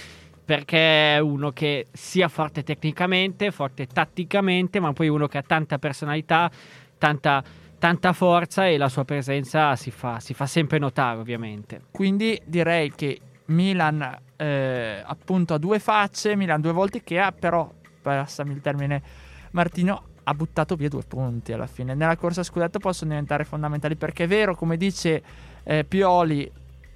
Perché 0.46 1.16
è 1.16 1.20
uno 1.20 1.52
che 1.52 1.88
sia 1.92 2.28
forte 2.28 2.64
tecnicamente, 2.64 3.52
forte 3.52 3.88
tatticamente, 3.88 4.80
ma 4.80 4.92
poi 4.92 5.08
uno 5.08 5.28
che 5.28 5.38
ha 5.38 5.44
tanta 5.44 5.78
personalità, 5.80 6.52
tanta, 6.98 7.42
tanta 7.80 8.12
forza 8.14 8.68
e 8.68 8.78
la 8.78 8.90
sua 8.90 9.06
presenza 9.06 9.76
si 9.76 9.90
fa, 9.90 10.20
si 10.20 10.34
fa 10.34 10.46
sempre 10.46 10.80
notare, 10.80 11.20
ovviamente. 11.20 11.82
Quindi 11.92 12.42
direi 12.46 12.92
che 12.94 13.20
Milan 13.46 14.20
eh, 14.36 15.02
appunto 15.06 15.54
ha 15.54 15.58
due 15.58 15.80
facce, 15.80 16.36
Milan 16.36 16.62
due 16.62 16.72
volte 16.72 17.04
che 17.04 17.20
ha 17.20 17.32
però, 17.32 17.72
passami 18.02 18.54
il 18.54 18.62
termine 18.62 19.02
Martino, 19.52 20.04
ha 20.24 20.34
buttato 20.34 20.76
via 20.76 20.90
due 20.90 21.04
punti 21.08 21.54
alla 21.54 21.68
fine. 21.68 21.94
Nella 21.94 22.16
corsa 22.16 22.44
scudetto 22.44 22.80
possono 22.80 23.12
diventare 23.12 23.44
fondamentali 23.44 23.96
perché 23.96 24.26
è 24.26 24.28
vero, 24.28 24.56
come 24.56 24.78
dice 24.78 25.22
eh, 25.64 25.84
Pioli, 25.84 26.50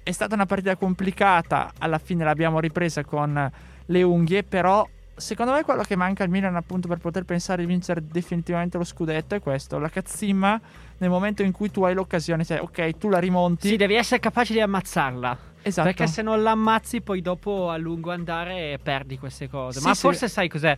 è 0.08 0.12
stata 0.12 0.34
una 0.34 0.46
partita 0.46 0.74
complicata, 0.76 1.70
alla 1.80 1.98
fine 1.98 2.24
l'abbiamo 2.24 2.60
ripresa 2.60 3.04
con 3.04 3.50
le 3.84 4.02
unghie, 4.02 4.42
però 4.42 4.88
secondo 5.14 5.52
me 5.52 5.62
quello 5.64 5.82
che 5.82 5.96
manca 5.96 6.24
al 6.24 6.30
Milan 6.30 6.56
appunto 6.56 6.88
per 6.88 6.96
poter 6.96 7.24
pensare 7.24 7.60
di 7.60 7.68
vincere 7.68 8.02
definitivamente 8.02 8.78
lo 8.78 8.84
scudetto 8.84 9.34
è 9.34 9.40
questo, 9.40 9.78
la 9.78 9.90
cazzimma 9.90 10.58
nel 10.96 11.10
momento 11.10 11.42
in 11.42 11.52
cui 11.52 11.70
tu 11.70 11.82
hai 11.84 11.92
l'occasione, 11.92 12.42
cioè 12.42 12.58
ok 12.62 12.96
tu 12.96 13.10
la 13.10 13.18
rimonti, 13.18 13.68
Sì, 13.68 13.76
devi 13.76 13.96
essere 13.96 14.18
capace 14.18 14.54
di 14.54 14.60
ammazzarla. 14.62 15.38
Esatto. 15.60 15.86
Perché 15.88 16.06
se 16.06 16.22
non 16.22 16.42
l'ammazzi, 16.42 17.02
poi 17.02 17.20
dopo 17.20 17.68
a 17.68 17.76
lungo 17.76 18.10
andare 18.10 18.78
perdi 18.82 19.18
queste 19.18 19.50
cose. 19.50 19.80
Sì, 19.80 19.86
Ma 19.86 19.92
sì. 19.92 20.00
forse 20.00 20.26
sai 20.28 20.48
cos'è? 20.48 20.74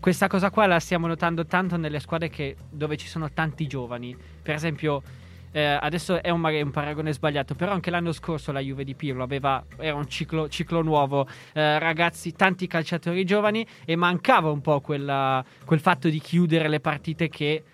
Questa 0.00 0.26
cosa 0.26 0.50
qua 0.50 0.66
la 0.66 0.80
stiamo 0.80 1.06
notando 1.06 1.46
tanto 1.46 1.76
nelle 1.76 2.00
squadre 2.00 2.28
che- 2.28 2.56
dove 2.68 2.96
ci 2.96 3.06
sono 3.06 3.30
tanti 3.30 3.68
giovani. 3.68 4.16
Per 4.42 4.54
esempio, 4.54 5.02
eh, 5.58 5.76
adesso 5.80 6.22
è 6.22 6.30
un, 6.30 6.38
magari 6.38 6.62
un 6.62 6.70
paragone 6.70 7.12
sbagliato, 7.12 7.56
però 7.56 7.72
anche 7.72 7.90
l'anno 7.90 8.12
scorso 8.12 8.52
la 8.52 8.60
Juve 8.60 8.84
di 8.84 8.94
Pirlo 8.94 9.24
aveva, 9.24 9.64
era 9.78 9.96
un 9.96 10.06
ciclo, 10.06 10.48
ciclo 10.48 10.82
nuovo, 10.82 11.26
eh, 11.52 11.80
ragazzi, 11.80 12.32
tanti 12.32 12.68
calciatori 12.68 13.24
giovani 13.24 13.66
e 13.84 13.96
mancava 13.96 14.52
un 14.52 14.60
po' 14.60 14.80
quella- 14.80 15.44
quel 15.64 15.80
fatto 15.80 16.08
di 16.08 16.20
chiudere 16.20 16.68
le 16.68 16.78
partite 16.78 17.28
che 17.28 17.64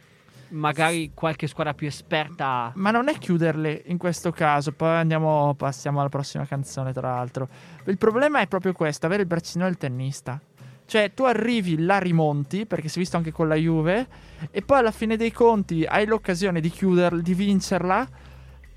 magari 0.48 1.10
qualche 1.12 1.46
squadra 1.46 1.74
più 1.74 1.86
esperta. 1.86 2.72
Ma 2.76 2.90
non 2.90 3.08
è 3.08 3.18
chiuderle 3.18 3.82
in 3.86 3.98
questo 3.98 4.30
caso, 4.30 4.72
poi 4.72 4.96
andiamo, 4.96 5.54
passiamo 5.54 6.00
alla 6.00 6.08
prossima 6.08 6.46
canzone, 6.46 6.92
tra 6.94 7.10
l'altro. 7.10 7.48
Il 7.84 7.98
problema 7.98 8.40
è 8.40 8.46
proprio 8.46 8.72
questo, 8.72 9.04
avere 9.04 9.22
il 9.22 9.28
braccino 9.28 9.64
del 9.64 9.76
tennista. 9.76 10.40
Cioè, 10.86 11.12
tu 11.14 11.24
arrivi, 11.24 11.82
la 11.82 11.98
rimonti, 11.98 12.66
perché 12.66 12.88
si 12.88 12.96
è 12.96 13.00
visto 13.00 13.16
anche 13.16 13.32
con 13.32 13.48
la 13.48 13.54
Juve, 13.54 14.06
e 14.50 14.62
poi 14.62 14.78
alla 14.78 14.90
fine 14.90 15.16
dei 15.16 15.32
conti 15.32 15.84
hai 15.84 16.06
l'occasione 16.06 16.60
di 16.60 16.68
chiuderla, 16.68 17.20
di 17.20 17.34
vincerla, 17.34 18.08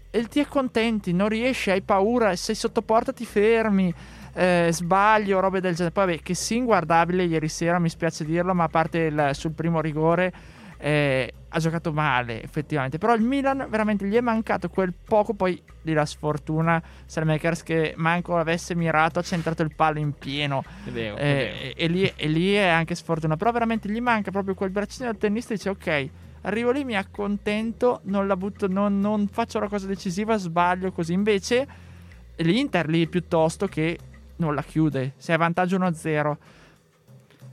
e 0.09 0.23
ti 0.23 0.39
accontenti, 0.39 1.11
non 1.11 1.27
riesci, 1.27 1.69
hai 1.69 1.81
paura, 1.81 2.35
sei 2.35 2.55
sotto 2.55 2.81
porta, 2.81 3.11
ti 3.11 3.25
fermi, 3.25 3.93
eh, 4.33 4.69
sbaglio, 4.71 5.39
robe 5.41 5.59
del 5.59 5.73
genere. 5.75 5.91
Poi, 5.91 6.05
vabbè, 6.05 6.19
che 6.21 6.33
sì, 6.33 6.55
inguardabile 6.55 7.23
ieri 7.25 7.49
sera, 7.49 7.77
mi 7.77 7.89
spiace 7.89 8.23
dirlo, 8.23 8.53
ma 8.53 8.63
a 8.63 8.69
parte 8.69 8.97
il- 8.99 9.29
sul 9.33 9.51
primo 9.51 9.81
rigore, 9.81 10.31
eh, 10.77 11.33
ha 11.57 11.59
giocato 11.59 11.91
male, 11.91 12.41
effettivamente. 12.41 12.97
Però 12.97 13.13
il 13.13 13.21
Milan 13.21 13.67
veramente 13.69 14.05
gli 14.07 14.15
è 14.15 14.21
mancato 14.21 14.69
quel 14.69 14.93
poco, 14.93 15.33
poi 15.33 15.61
di 15.81 15.93
la 15.93 16.05
sfortuna, 16.05 16.81
Selmakers 17.05 17.63
che 17.63 17.93
manco 17.97 18.37
avesse 18.37 18.75
mirato, 18.75 19.19
ha 19.19 19.23
centrato 19.23 19.63
il 19.63 19.73
palo 19.75 19.99
in 19.99 20.13
pieno. 20.13 20.63
È 20.85 20.89
vero, 20.89 21.15
è 21.15 21.21
Eh, 21.21 21.33
vero. 21.33 21.55
e, 21.55 21.73
e 21.77 21.87
lì, 21.87 22.13
e 22.15 22.27
lì 22.27 22.53
è 22.53 22.67
anche 22.67 22.95
sfortuna. 22.95 23.35
Però 23.35 23.51
veramente 23.51 23.89
gli 23.89 23.99
manca 23.99 24.31
proprio 24.31 24.53
quel 24.53 24.69
braccino 24.69 25.05
del 25.09 25.17
tennista 25.17 25.53
dice 25.53 25.69
ok, 25.69 26.09
arrivo 26.41 26.71
lì, 26.71 26.83
mi 26.83 26.95
accontento, 26.95 28.01
non 28.03 28.27
la 28.27 28.35
butto, 28.37 28.67
non, 28.67 28.99
non 28.99 29.27
faccio 29.27 29.59
la 29.59 29.67
cosa 29.67 29.87
decisiva, 29.87 30.37
sbaglio 30.37 30.91
così. 30.91 31.13
Invece 31.13 31.67
l'Inter 32.37 32.87
lì 32.87 33.07
piuttosto 33.07 33.67
che 33.67 33.97
non 34.37 34.53
la 34.53 34.61
chiude. 34.63 35.13
Se 35.17 35.31
hai 35.31 35.37
vantaggio 35.37 35.77
1-0 35.77 36.35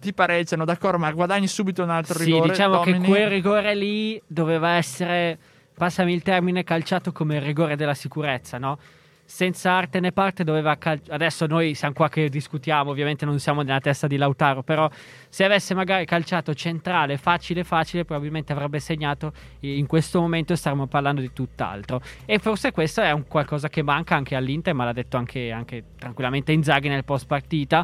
ti 0.04 0.12
pareggiano, 0.12 0.64
d'accordo, 0.64 0.98
ma 0.98 1.10
guadagni 1.10 1.48
subito 1.48 1.82
un 1.82 1.90
altro 1.90 2.18
Sì, 2.18 2.26
rigore. 2.26 2.50
diciamo 2.50 2.80
che 2.80 2.92
domini. 2.92 3.08
quel 3.08 3.28
rigore 3.28 3.74
lì 3.74 4.20
doveva 4.26 4.72
essere, 4.72 5.38
passami 5.76 6.12
il 6.12 6.22
termine, 6.22 6.62
calciato 6.62 7.10
come 7.10 7.36
il 7.36 7.42
rigore 7.42 7.74
della 7.74 7.94
sicurezza, 7.94 8.58
no? 8.58 8.78
Senza 9.26 9.72
arte 9.72 10.00
né 10.00 10.12
parte 10.12 10.44
doveva 10.44 10.76
calciare. 10.76 11.14
Adesso 11.14 11.46
noi 11.46 11.74
siamo 11.74 11.94
qua 11.94 12.10
che 12.10 12.28
discutiamo, 12.28 12.90
ovviamente 12.90 13.24
non 13.24 13.38
siamo 13.40 13.62
nella 13.62 13.80
testa 13.80 14.06
di 14.06 14.18
Lautaro, 14.18 14.62
però 14.62 14.86
se 15.30 15.44
avesse 15.44 15.72
magari 15.72 16.04
calciato 16.04 16.52
centrale, 16.52 17.16
facile, 17.16 17.64
facile, 17.64 18.04
probabilmente 18.04 18.52
avrebbe 18.52 18.80
segnato. 18.80 19.32
In 19.60 19.86
questo 19.86 20.20
momento 20.20 20.54
staremmo 20.54 20.88
parlando 20.88 21.22
di 21.22 21.32
tutt'altro. 21.32 22.02
E 22.26 22.38
forse 22.38 22.70
questo 22.70 23.00
è 23.00 23.12
un 23.12 23.26
qualcosa 23.26 23.70
che 23.70 23.82
manca 23.82 24.14
anche 24.14 24.36
all'Inter, 24.36 24.74
ma 24.74 24.84
l'ha 24.84 24.92
detto 24.92 25.16
anche, 25.16 25.50
anche 25.50 25.84
tranquillamente 25.98 26.52
Inzaghi 26.52 26.88
nel 26.88 27.04
post 27.04 27.26
partita. 27.26 27.82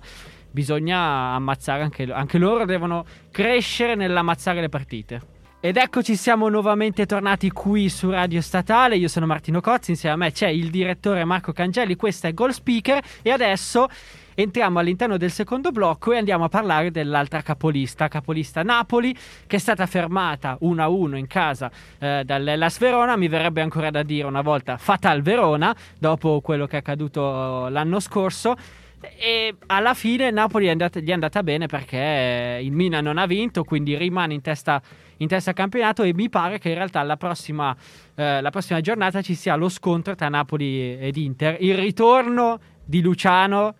Bisogna 0.50 1.34
ammazzare 1.34 1.82
anche, 1.82 2.10
anche 2.12 2.38
loro, 2.38 2.64
devono 2.64 3.04
crescere 3.30 3.94
nell'ammazzare 3.94 4.60
le 4.60 4.68
partite. 4.68 5.38
Ed 5.62 5.76
eccoci, 5.76 6.16
siamo 6.16 6.48
nuovamente 6.48 7.04
tornati 7.04 7.50
qui 7.50 7.90
su 7.90 8.08
Radio 8.08 8.40
Statale. 8.40 8.96
Io 8.96 9.08
sono 9.08 9.26
Martino 9.26 9.60
Cozzi, 9.60 9.90
insieme 9.90 10.14
a 10.14 10.18
me 10.18 10.32
c'è 10.32 10.48
il 10.48 10.70
direttore 10.70 11.22
Marco 11.26 11.52
Cangelli. 11.52 11.96
Questa 11.96 12.28
è 12.28 12.32
Goal 12.32 12.54
Speaker. 12.54 13.04
E 13.20 13.30
adesso 13.30 13.86
entriamo 14.34 14.78
all'interno 14.78 15.18
del 15.18 15.30
secondo 15.30 15.70
blocco 15.70 16.12
e 16.12 16.16
andiamo 16.16 16.44
a 16.44 16.48
parlare 16.48 16.90
dell'altra 16.90 17.42
capolista, 17.42 18.08
capolista 18.08 18.62
Napoli, 18.62 19.14
che 19.46 19.56
è 19.56 19.58
stata 19.58 19.84
fermata 19.84 20.56
1-1 20.62 21.16
in 21.16 21.26
casa 21.26 21.70
eh, 21.98 22.22
dall'Ellas 22.24 22.78
Verona. 22.78 23.16
Mi 23.16 23.28
verrebbe 23.28 23.60
ancora 23.60 23.90
da 23.90 24.02
dire 24.02 24.26
una 24.26 24.40
volta 24.40 24.78
Fatal 24.78 25.20
Verona, 25.20 25.76
dopo 25.98 26.40
quello 26.40 26.66
che 26.66 26.76
è 26.76 26.78
accaduto 26.78 27.68
l'anno 27.68 28.00
scorso. 28.00 28.56
E 29.00 29.54
alla 29.66 29.94
fine 29.94 30.30
Napoli 30.30 30.66
è 30.66 30.70
andata, 30.70 31.00
gli 31.00 31.08
è 31.08 31.12
andata 31.12 31.42
bene 31.42 31.66
perché 31.66 32.60
il 32.62 32.72
Milan 32.72 33.04
non 33.04 33.16
ha 33.16 33.26
vinto, 33.26 33.64
quindi 33.64 33.96
rimane 33.96 34.34
in 34.34 34.42
testa, 34.42 34.80
in 35.18 35.28
testa 35.28 35.52
campionato. 35.52 36.02
E 36.02 36.12
mi 36.12 36.28
pare 36.28 36.58
che 36.58 36.68
in 36.68 36.74
realtà 36.74 37.02
la 37.02 37.16
prossima, 37.16 37.74
eh, 38.14 38.40
la 38.40 38.50
prossima 38.50 38.80
giornata 38.80 39.22
ci 39.22 39.34
sia 39.34 39.56
lo 39.56 39.68
scontro 39.68 40.14
tra 40.14 40.28
Napoli 40.28 40.98
ed 40.98 41.16
Inter. 41.16 41.56
Il 41.60 41.76
ritorno 41.76 42.58
di 42.84 43.00
Luciano, 43.00 43.74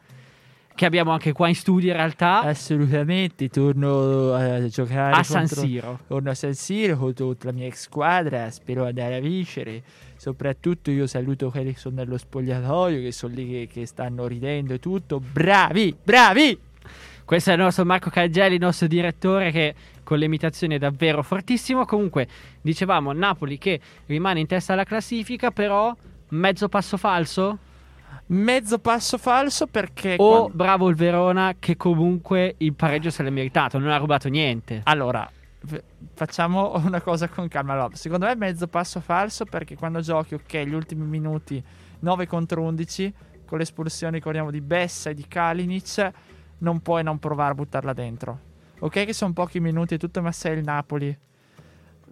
che 0.74 0.86
abbiamo 0.86 1.10
anche 1.10 1.32
qua 1.32 1.48
in 1.48 1.54
studio 1.54 1.90
in 1.90 1.96
realtà, 1.96 2.40
Assolutamente, 2.40 3.48
torno 3.48 4.32
a 4.32 4.66
giocare 4.68 5.16
a 5.16 5.22
San 5.22 5.46
contro- 5.46 5.60
Siro. 5.60 6.00
Torno 6.06 6.30
a 6.30 6.34
San 6.34 6.54
Siro 6.54 6.96
contro 6.96 7.36
la 7.40 7.52
mia 7.52 7.66
ex 7.66 7.82
squadra, 7.82 8.50
spero 8.50 8.86
andare 8.86 9.16
a 9.16 9.20
vincere. 9.20 9.82
Soprattutto 10.16 10.90
io 10.90 11.06
saluto 11.06 11.50
quelli 11.50 11.72
che 11.72 11.78
sono 11.78 11.96
nello 11.96 12.16
spogliatoio, 12.16 13.00
che 13.00 13.12
sono 13.12 13.34
lì 13.34 13.48
che, 13.48 13.68
che 13.72 13.86
stanno 13.86 14.26
ridendo 14.26 14.74
e 14.74 14.78
tutto. 14.78 15.20
Bravi, 15.20 15.94
bravi! 16.02 16.58
Questo 17.24 17.50
è 17.50 17.52
il 17.52 17.60
nostro 17.60 17.84
Marco 17.84 18.10
Cangelli, 18.10 18.56
il 18.56 18.60
nostro 18.60 18.86
direttore 18.88 19.52
che 19.52 19.74
con 20.02 20.18
le 20.18 20.24
imitazioni 20.24 20.74
è 20.74 20.78
davvero 20.78 21.22
fortissimo. 21.22 21.84
Comunque, 21.84 22.26
dicevamo 22.60 23.12
Napoli 23.12 23.56
che 23.56 23.80
rimane 24.06 24.40
in 24.40 24.46
testa 24.46 24.72
alla 24.72 24.84
classifica, 24.84 25.50
però 25.52 25.94
mezzo 26.30 26.68
passo 26.68 26.96
falso? 26.96 27.58
Mezzo 28.26 28.78
passo 28.78 29.18
falso 29.18 29.66
perché... 29.66 30.16
O 30.18 30.28
quando- 30.28 30.56
bravo 30.56 30.88
il 30.88 30.94
Verona 30.94 31.54
che 31.58 31.76
comunque 31.76 32.54
il 32.58 32.74
pareggio 32.74 33.10
se 33.10 33.22
l'è 33.22 33.30
meritato, 33.30 33.78
non 33.78 33.90
ha 33.90 33.96
rubato 33.96 34.28
niente. 34.28 34.80
Allora, 34.84 35.28
facciamo 36.14 36.72
una 36.84 37.00
cosa 37.00 37.28
con 37.28 37.48
calma. 37.48 37.72
Allora, 37.72 37.96
secondo 37.96 38.26
me 38.26 38.34
mezzo 38.36 38.66
passo 38.68 39.00
falso 39.00 39.44
perché 39.44 39.76
quando 39.76 40.00
giochi, 40.00 40.34
ok, 40.34 40.58
gli 40.58 40.74
ultimi 40.74 41.04
minuti 41.04 41.62
9 42.00 42.26
contro 42.26 42.62
11, 42.62 43.14
con 43.44 43.58
le 43.58 43.64
espulsioni, 43.64 44.14
ricordiamo, 44.14 44.50
di 44.50 44.60
Bessa 44.60 45.10
e 45.10 45.14
di 45.14 45.26
Kalinic, 45.26 46.10
non 46.58 46.80
puoi 46.80 47.02
non 47.02 47.18
provare 47.18 47.52
a 47.52 47.54
buttarla 47.54 47.92
dentro. 47.92 48.40
Ok 48.80 49.04
che 49.04 49.12
sono 49.12 49.32
pochi 49.32 49.60
minuti 49.60 49.94
e 49.94 49.98
tutto, 49.98 50.22
ma 50.22 50.32
sei 50.32 50.58
il 50.58 50.64
Napoli. 50.64 51.16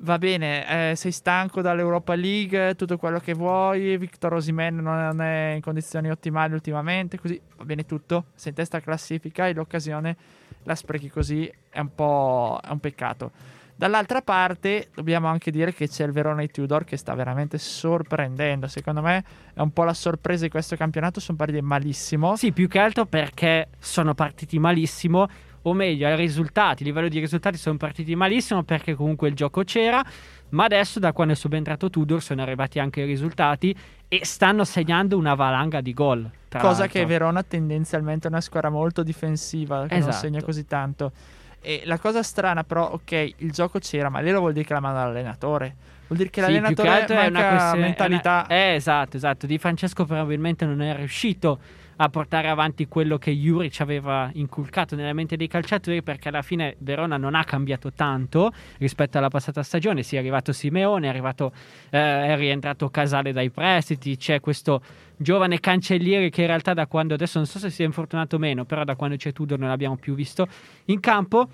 Va 0.01 0.17
bene, 0.17 0.91
eh, 0.91 0.97
sei 0.97 1.11
stanco 1.11 1.61
dall'Europa 1.61 2.15
League, 2.15 2.77
tutto 2.77 2.97
quello 2.97 3.19
che 3.19 3.35
vuoi, 3.35 3.99
Victor 3.99 4.35
Osimhen 4.35 4.77
non 4.77 5.21
è 5.21 5.55
in 5.57 5.61
condizioni 5.61 6.09
ottimali 6.09 6.53
ultimamente, 6.53 7.19
così 7.19 7.41
va 7.57 7.65
bene 7.65 7.85
tutto, 7.85 8.27
sei 8.37 8.51
in 8.51 8.55
testa 8.55 8.79
classifica 8.79 9.49
e 9.49 9.55
l'occasione 9.55 10.17
la 10.63 10.77
sprechi 10.77 11.11
così, 11.11 11.53
è 11.69 11.81
un 11.81 11.93
po' 11.97 12.61
è 12.63 12.71
un 12.71 12.79
peccato. 12.79 13.33
Dall'altra 13.75 14.23
parte 14.23 14.89
dobbiamo 14.95 15.27
anche 15.27 15.51
dire 15.51 15.75
che 15.75 15.89
c'è 15.89 16.05
il 16.05 16.13
Verona 16.13 16.43
di 16.43 16.51
Tudor 16.51 16.85
che 16.85 16.97
sta 16.97 17.15
veramente 17.15 17.59
sorprendendo, 17.59 18.69
secondo 18.69 19.03
me 19.03 19.25
è 19.53 19.61
un 19.61 19.73
po' 19.73 19.83
la 19.83 19.95
sorpresa 19.95 20.45
di 20.45 20.51
questo 20.51 20.77
campionato, 20.77 21.19
sono 21.19 21.37
partiti 21.37 21.61
malissimo. 21.61 22.37
Sì, 22.37 22.53
più 22.53 22.69
che 22.69 22.79
altro 22.79 23.05
perché 23.07 23.69
sono 23.81 24.15
partiti 24.15 24.61
malissimo, 24.61 25.29
o 25.63 25.73
meglio, 25.73 26.07
ai 26.07 26.17
risultati, 26.17 26.83
a 26.83 26.87
livello 26.87 27.09
di 27.09 27.19
risultati 27.19 27.57
sono 27.57 27.77
partiti 27.77 28.15
malissimo 28.15 28.63
perché 28.63 28.95
comunque 28.95 29.29
il 29.29 29.35
gioco 29.35 29.65
c'era, 29.65 30.03
ma 30.51 30.65
adesso 30.65 30.99
da 30.99 31.13
quando 31.13 31.35
è 31.35 31.37
subentrato 31.37 31.91
Tudor 31.91 32.23
sono 32.23 32.43
arrivati 32.43 32.79
anche 32.79 33.01
i 33.03 33.05
risultati 33.05 33.75
e 34.09 34.21
stanno 34.25 34.65
segnando 34.65 35.17
una 35.19 35.35
valanga 35.35 35.81
di 35.81 35.93
gol. 35.93 36.31
Cosa 36.49 36.63
l'altro. 36.81 36.87
che 37.01 37.05
Verona 37.07 37.43
tendenzialmente 37.43 38.27
è 38.29 38.31
una 38.31 38.41
squadra 38.41 38.71
molto 38.71 39.03
difensiva, 39.03 39.83
che 39.87 39.99
non 39.99 40.09
Esatto. 40.09 40.17
segna 40.17 40.43
così 40.43 40.65
tanto. 40.67 41.13
E 41.61 41.83
la 41.85 41.99
cosa 41.99 42.23
strana, 42.23 42.65
però, 42.65 42.89
ok, 42.93 43.35
il 43.39 43.51
gioco 43.51 43.79
c'era, 43.81 44.09
ma 44.09 44.21
lì 44.21 44.31
lo 44.31 44.39
vuol 44.41 44.53
dire 44.53 44.65
che 44.65 44.73
la 44.73 44.81
manda 44.81 45.05
l'allenatore. 45.05 45.75
Vuol 46.07 46.19
dire 46.21 46.31
che 46.31 46.41
Sì, 46.41 46.47
l'allenatore 46.47 47.05
che 47.05 47.15
è 47.17 47.27
una 47.27 47.49
questione- 47.49 47.81
mentalità. 47.85 48.45
una- 48.47 48.57
eh, 48.57 48.75
esatto, 48.77 49.17
esatto. 49.19 49.47
Di 49.47 49.59
Francesco 49.59 50.07
probabilmente 50.07 50.65
non 50.65 50.81
è 50.81 50.97
riuscito 50.97 51.59
a 52.01 52.09
portare 52.09 52.49
avanti 52.49 52.87
quello 52.87 53.19
che 53.19 53.33
Juric 53.33 53.81
aveva 53.81 54.31
inculcato 54.35 54.95
nella 54.95 55.13
mente 55.13 55.37
dei 55.37 55.49
calciatori 55.49 56.03
perché 56.03 56.29
alla 56.29 56.43
fine 56.43 56.77
Verona 56.79 57.17
non 57.17 57.35
ha 57.35 57.45
cambiato 57.45 57.93
tanto 57.93 58.53
rispetto 58.79 59.19
alla 59.19 59.29
passata 59.29 59.63
stagione. 59.63 60.03
Sì, 60.03 60.17
è 60.17 60.19
arrivato 60.19 60.53
Simeone, 60.53 61.07
è, 61.07 61.09
arrivato, 61.09 61.53
eh, 61.91 61.99
è 61.99 62.37
rientrato 62.37 62.89
Casale 62.89 63.33
dai 63.33 63.51
prestiti, 63.51 64.17
c'è 64.17 64.41
questo 64.41 64.81
giovane 65.17 65.59
cancelliere 65.59 66.31
che 66.31 66.43
in 66.43 66.47
realtà 66.47 66.75
da 66.75 66.87
quando 66.87 67.15
adesso 67.15 67.39
non 67.39 67.47
so 67.47 67.59
se 67.59 67.71
si 67.71 67.83
è 67.83 67.87
infortunato 67.87 68.37
o 68.37 68.39
meno, 68.39 68.65
però 68.65 68.85
da 68.85 68.95
quando 68.95 69.17
c'è 69.17 69.33
Tudor 69.33 69.59
non 69.59 69.69
l'abbiamo 69.69 69.97
più 69.97 70.15
visto 70.15 70.47
in 70.87 71.01
campo. 71.01 71.49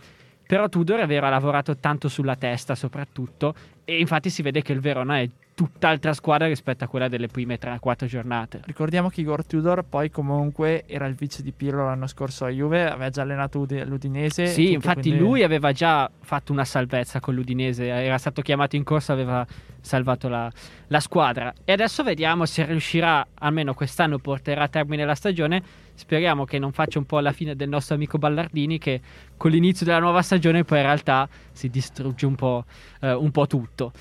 Però 0.46 0.68
Tudor 0.68 1.00
è 1.00 1.06
vero, 1.06 1.24
ha 1.24 1.30
lavorato 1.30 1.78
tanto 1.78 2.08
sulla 2.08 2.36
testa 2.36 2.74
soprattutto 2.74 3.54
e 3.82 3.98
infatti 3.98 4.28
si 4.28 4.42
vede 4.42 4.60
che 4.60 4.74
il 4.74 4.80
Verona 4.80 5.18
è 5.18 5.28
tutt'altra 5.54 6.12
squadra 6.12 6.48
rispetto 6.48 6.84
a 6.84 6.88
quella 6.88 7.08
delle 7.08 7.28
prime 7.28 7.58
3-4 7.58 8.06
giornate. 8.06 8.60
Ricordiamo 8.64 9.08
che 9.08 9.20
Igor 9.20 9.46
Tudor 9.46 9.84
poi 9.84 10.10
comunque 10.10 10.84
era 10.86 11.06
il 11.06 11.14
vice 11.14 11.42
di 11.42 11.52
Pirlo 11.52 11.84
l'anno 11.84 12.08
scorso 12.08 12.44
a 12.44 12.48
Juve, 12.48 12.90
aveva 12.90 13.08
già 13.08 13.22
allenato 13.22 13.60
Udi- 13.60 13.84
l'Udinese. 13.84 14.46
Sì, 14.46 14.64
tutto, 14.64 14.74
infatti 14.74 15.00
quindi- 15.10 15.18
lui 15.20 15.42
aveva 15.44 15.72
già 15.72 16.10
fatto 16.20 16.52
una 16.52 16.64
salvezza 16.64 17.20
con 17.20 17.34
l'Udinese, 17.34 17.86
era 17.86 18.18
stato 18.18 18.42
chiamato 18.42 18.74
in 18.74 18.82
corsa, 18.82 19.12
aveva 19.12 19.46
salvato 19.80 20.28
la, 20.28 20.50
la 20.88 21.00
squadra. 21.00 21.52
E 21.64 21.72
adesso 21.72 22.02
vediamo 22.02 22.46
se 22.46 22.64
riuscirà, 22.64 23.24
almeno 23.34 23.74
quest'anno 23.74 24.18
porterà 24.18 24.64
a 24.64 24.68
termine 24.68 25.04
la 25.04 25.14
stagione. 25.14 25.62
Speriamo 25.94 26.44
che 26.44 26.58
non 26.58 26.72
faccia 26.72 26.98
un 26.98 27.04
po' 27.04 27.20
la 27.20 27.32
fine 27.32 27.54
del 27.54 27.68
nostro 27.68 27.94
amico 27.94 28.18
Ballardini, 28.18 28.78
che 28.78 29.00
con 29.36 29.52
l'inizio 29.52 29.86
della 29.86 30.00
nuova 30.00 30.22
stagione 30.22 30.64
poi 30.64 30.78
in 30.78 30.84
realtà 30.84 31.28
si 31.52 31.68
distrugge 31.68 32.26
un 32.26 32.34
po', 32.34 32.64
eh, 33.00 33.12
un 33.12 33.30
po' 33.30 33.46
tutto. 33.46 33.92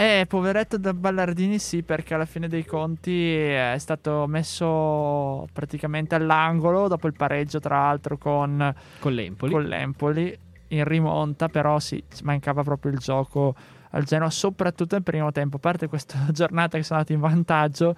Eh, 0.00 0.26
poveretto 0.28 0.78
da 0.78 0.94
Ballardini 0.94 1.58
sì, 1.58 1.82
perché 1.82 2.14
alla 2.14 2.24
fine 2.24 2.46
dei 2.46 2.64
conti 2.64 3.34
è 3.34 3.74
stato 3.78 4.26
messo 4.28 5.48
praticamente 5.52 6.14
all'angolo 6.14 6.86
dopo 6.86 7.08
il 7.08 7.14
pareggio, 7.14 7.58
tra 7.58 7.78
l'altro, 7.78 8.16
con, 8.16 8.72
Con 9.00 9.12
l'Empoli. 9.12 9.50
con 9.50 9.64
l'Empoli 9.64 10.38
in 10.68 10.84
rimonta, 10.84 11.48
però 11.48 11.80
sì, 11.80 12.00
mancava 12.22 12.62
proprio 12.62 12.92
il 12.92 12.98
gioco 12.98 13.56
al 13.90 14.04
Genoa, 14.04 14.30
soprattutto 14.30 14.94
nel 14.94 15.02
primo 15.02 15.32
tempo. 15.32 15.56
A 15.56 15.58
parte 15.58 15.88
questa 15.88 16.26
giornata 16.30 16.76
che 16.76 16.84
sono 16.84 17.00
andati 17.00 17.14
in 17.14 17.20
vantaggio, 17.20 17.96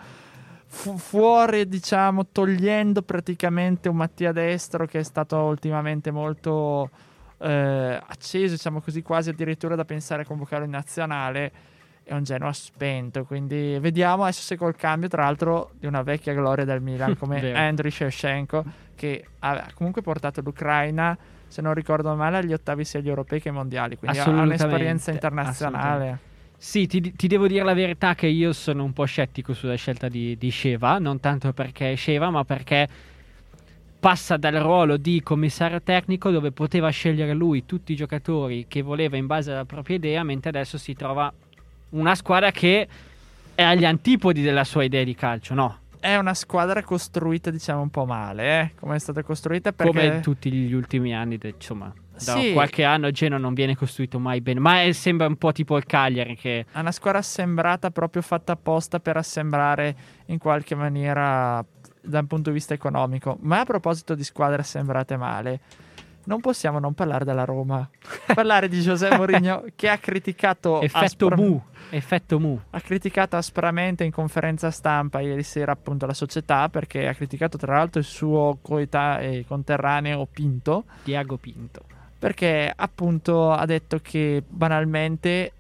fu- 0.69 0.97
fuori, 0.97 1.69
diciamo, 1.69 2.28
togliendo 2.33 3.02
praticamente 3.02 3.90
un 3.90 3.97
Mattia 3.97 4.33
Destro 4.33 4.87
che 4.87 5.00
è 5.00 5.02
stato 5.02 5.37
ultimamente 5.37 6.11
molto 6.11 6.88
eh, 7.40 8.00
acceso, 8.07 8.54
diciamo 8.54 8.80
così, 8.80 9.02
quasi 9.02 9.28
addirittura 9.28 9.75
da 9.75 9.85
pensare 9.85 10.23
a 10.23 10.25
convocare 10.25 10.64
in 10.64 10.71
nazionale. 10.71 11.52
È 12.10 12.14
un 12.14 12.24
Genoa 12.24 12.52
spento, 12.52 13.22
quindi 13.22 13.78
vediamo 13.78 14.24
adesso 14.24 14.42
se 14.42 14.56
col 14.56 14.74
cambio, 14.74 15.06
tra 15.06 15.22
l'altro, 15.22 15.70
di 15.78 15.86
una 15.86 16.02
vecchia 16.02 16.34
gloria 16.34 16.64
del 16.64 16.80
Milan 16.80 17.14
come. 17.16 17.52
Andriy 17.54 17.92
Shevchenko, 17.92 18.64
che 18.96 19.24
ha 19.38 19.70
comunque 19.74 20.02
portato 20.02 20.40
l'Ucraina, 20.40 21.16
se 21.46 21.62
non 21.62 21.72
ricordo 21.72 22.12
male, 22.16 22.38
agli 22.38 22.52
ottavi 22.52 22.84
sia 22.84 22.98
agli 22.98 23.08
europei 23.08 23.40
che 23.40 23.52
mondiali, 23.52 23.96
quindi 23.96 24.18
ha 24.18 24.28
un'esperienza 24.28 25.12
internazionale. 25.12 26.18
Sì, 26.56 26.88
ti, 26.88 27.12
ti 27.14 27.28
devo 27.28 27.46
dire 27.46 27.62
la 27.62 27.74
verità 27.74 28.16
che 28.16 28.26
io 28.26 28.52
sono 28.52 28.82
un 28.82 28.92
po' 28.92 29.04
scettico 29.04 29.54
sulla 29.54 29.76
scelta 29.76 30.08
di, 30.08 30.36
di 30.36 30.50
Sheva, 30.50 30.98
non 30.98 31.20
tanto 31.20 31.52
perché 31.52 31.92
è 31.92 31.94
Sheva, 31.94 32.30
ma 32.30 32.42
perché 32.42 32.88
passa 34.00 34.36
dal 34.36 34.54
ruolo 34.54 34.96
di 34.96 35.22
commissario 35.22 35.80
tecnico 35.80 36.30
dove 36.30 36.50
poteva 36.50 36.90
scegliere 36.90 37.34
lui 37.34 37.66
tutti 37.66 37.92
i 37.92 37.94
giocatori 37.94 38.64
che 38.66 38.82
voleva 38.82 39.16
in 39.16 39.26
base 39.26 39.52
alla 39.52 39.64
propria 39.64 39.94
idea, 39.94 40.24
mentre 40.24 40.48
adesso 40.48 40.76
si 40.76 40.92
trova 40.94 41.32
una 41.90 42.14
squadra 42.14 42.50
che 42.50 42.88
è 43.54 43.62
agli 43.62 43.85
antipodi 43.85 44.42
della 44.42 44.64
sua 44.64 44.85
idea 44.85 45.04
di 45.04 45.14
calcio, 45.14 45.54
no? 45.54 45.78
È 46.00 46.16
una 46.16 46.32
squadra 46.35 46.82
costruita, 46.82 47.50
diciamo, 47.50 47.82
un 47.82 47.90
po' 47.90 48.06
male, 48.06 48.61
eh? 48.61 48.70
come 48.78 48.97
è 48.97 48.99
stata 48.99 49.23
costruita 49.23 49.73
perché... 49.73 49.92
Come 49.92 50.20
tutti 50.20 50.50
gli 50.50 50.73
ultimi 50.73 51.14
anni, 51.14 51.37
de- 51.37 51.52
insomma, 51.56 51.92
da 52.12 52.38
Sì. 52.38 52.52
qualche 52.54 52.85
anno 52.85 53.11
Genoa 53.11 53.38
non 53.38 53.52
viene 53.52 53.76
costruito 53.76 54.18
mai 54.18 54.40
bene, 54.40 54.61
ma 54.61 54.80
è- 54.82 54.92
sembra 54.92 55.26
un 55.26 55.37
po' 55.37 55.52
tipo 55.52 55.76
il 55.76 55.85
Cagliari 55.85 56.37
che 56.37 56.64
È 56.73 56.78
una 56.78 56.92
squadra 56.92 57.18
assembrata 57.20 57.90
proprio 57.90 58.23
fatta 58.23 58.52
apposta 58.52 58.99
per 58.99 59.18
assembrare 59.18 59.94
in 60.26 60.38
qualche 60.38 60.75
maniera 60.75 61.62
da 62.02 62.18
un 62.20 62.26
punto 62.26 62.49
di 62.49 62.56
vista 62.56 62.73
economico. 62.73 63.37
Ma 63.42 63.61
a 63.61 63.64
proposito 63.64 64.14
di 64.14 64.25
squadre 64.25 64.62
assembrate 64.62 65.18
male, 65.18 65.61
non 66.24 66.40
possiamo 66.40 66.78
non 66.78 66.94
parlare 66.94 67.24
della 67.24 67.44
Roma. 67.44 67.88
parlare 68.34 68.68
di 68.68 68.80
José 68.80 69.16
Mourinho 69.16 69.64
che 69.74 69.88
ha 69.88 69.98
criticato 69.98 70.80
effetto 70.80 71.26
aspra- 71.26 71.36
mu, 71.36 71.62
effetto 71.90 72.38
mu. 72.38 72.60
ha 72.70 72.80
criticato 72.80 73.36
aspramente 73.36 74.04
in 74.04 74.10
conferenza 74.10 74.70
stampa 74.70 75.20
ieri 75.20 75.42
sera 75.42 75.72
appunto 75.72 76.06
la 76.06 76.14
società 76.14 76.68
perché 76.68 77.08
ha 77.08 77.14
criticato 77.14 77.56
tra 77.56 77.76
l'altro 77.76 78.00
il 78.00 78.06
suo 78.06 78.58
coeta 78.60 79.18
e 79.20 79.44
conterraneo 79.46 80.26
Pinto 80.30 80.84
Diago 81.02 81.36
Pinto. 81.36 81.82
perché 82.18 82.72
appunto 82.74 83.50
ha 83.52 83.64
detto 83.66 83.98
che 84.00 84.42
banalmente 84.46 85.52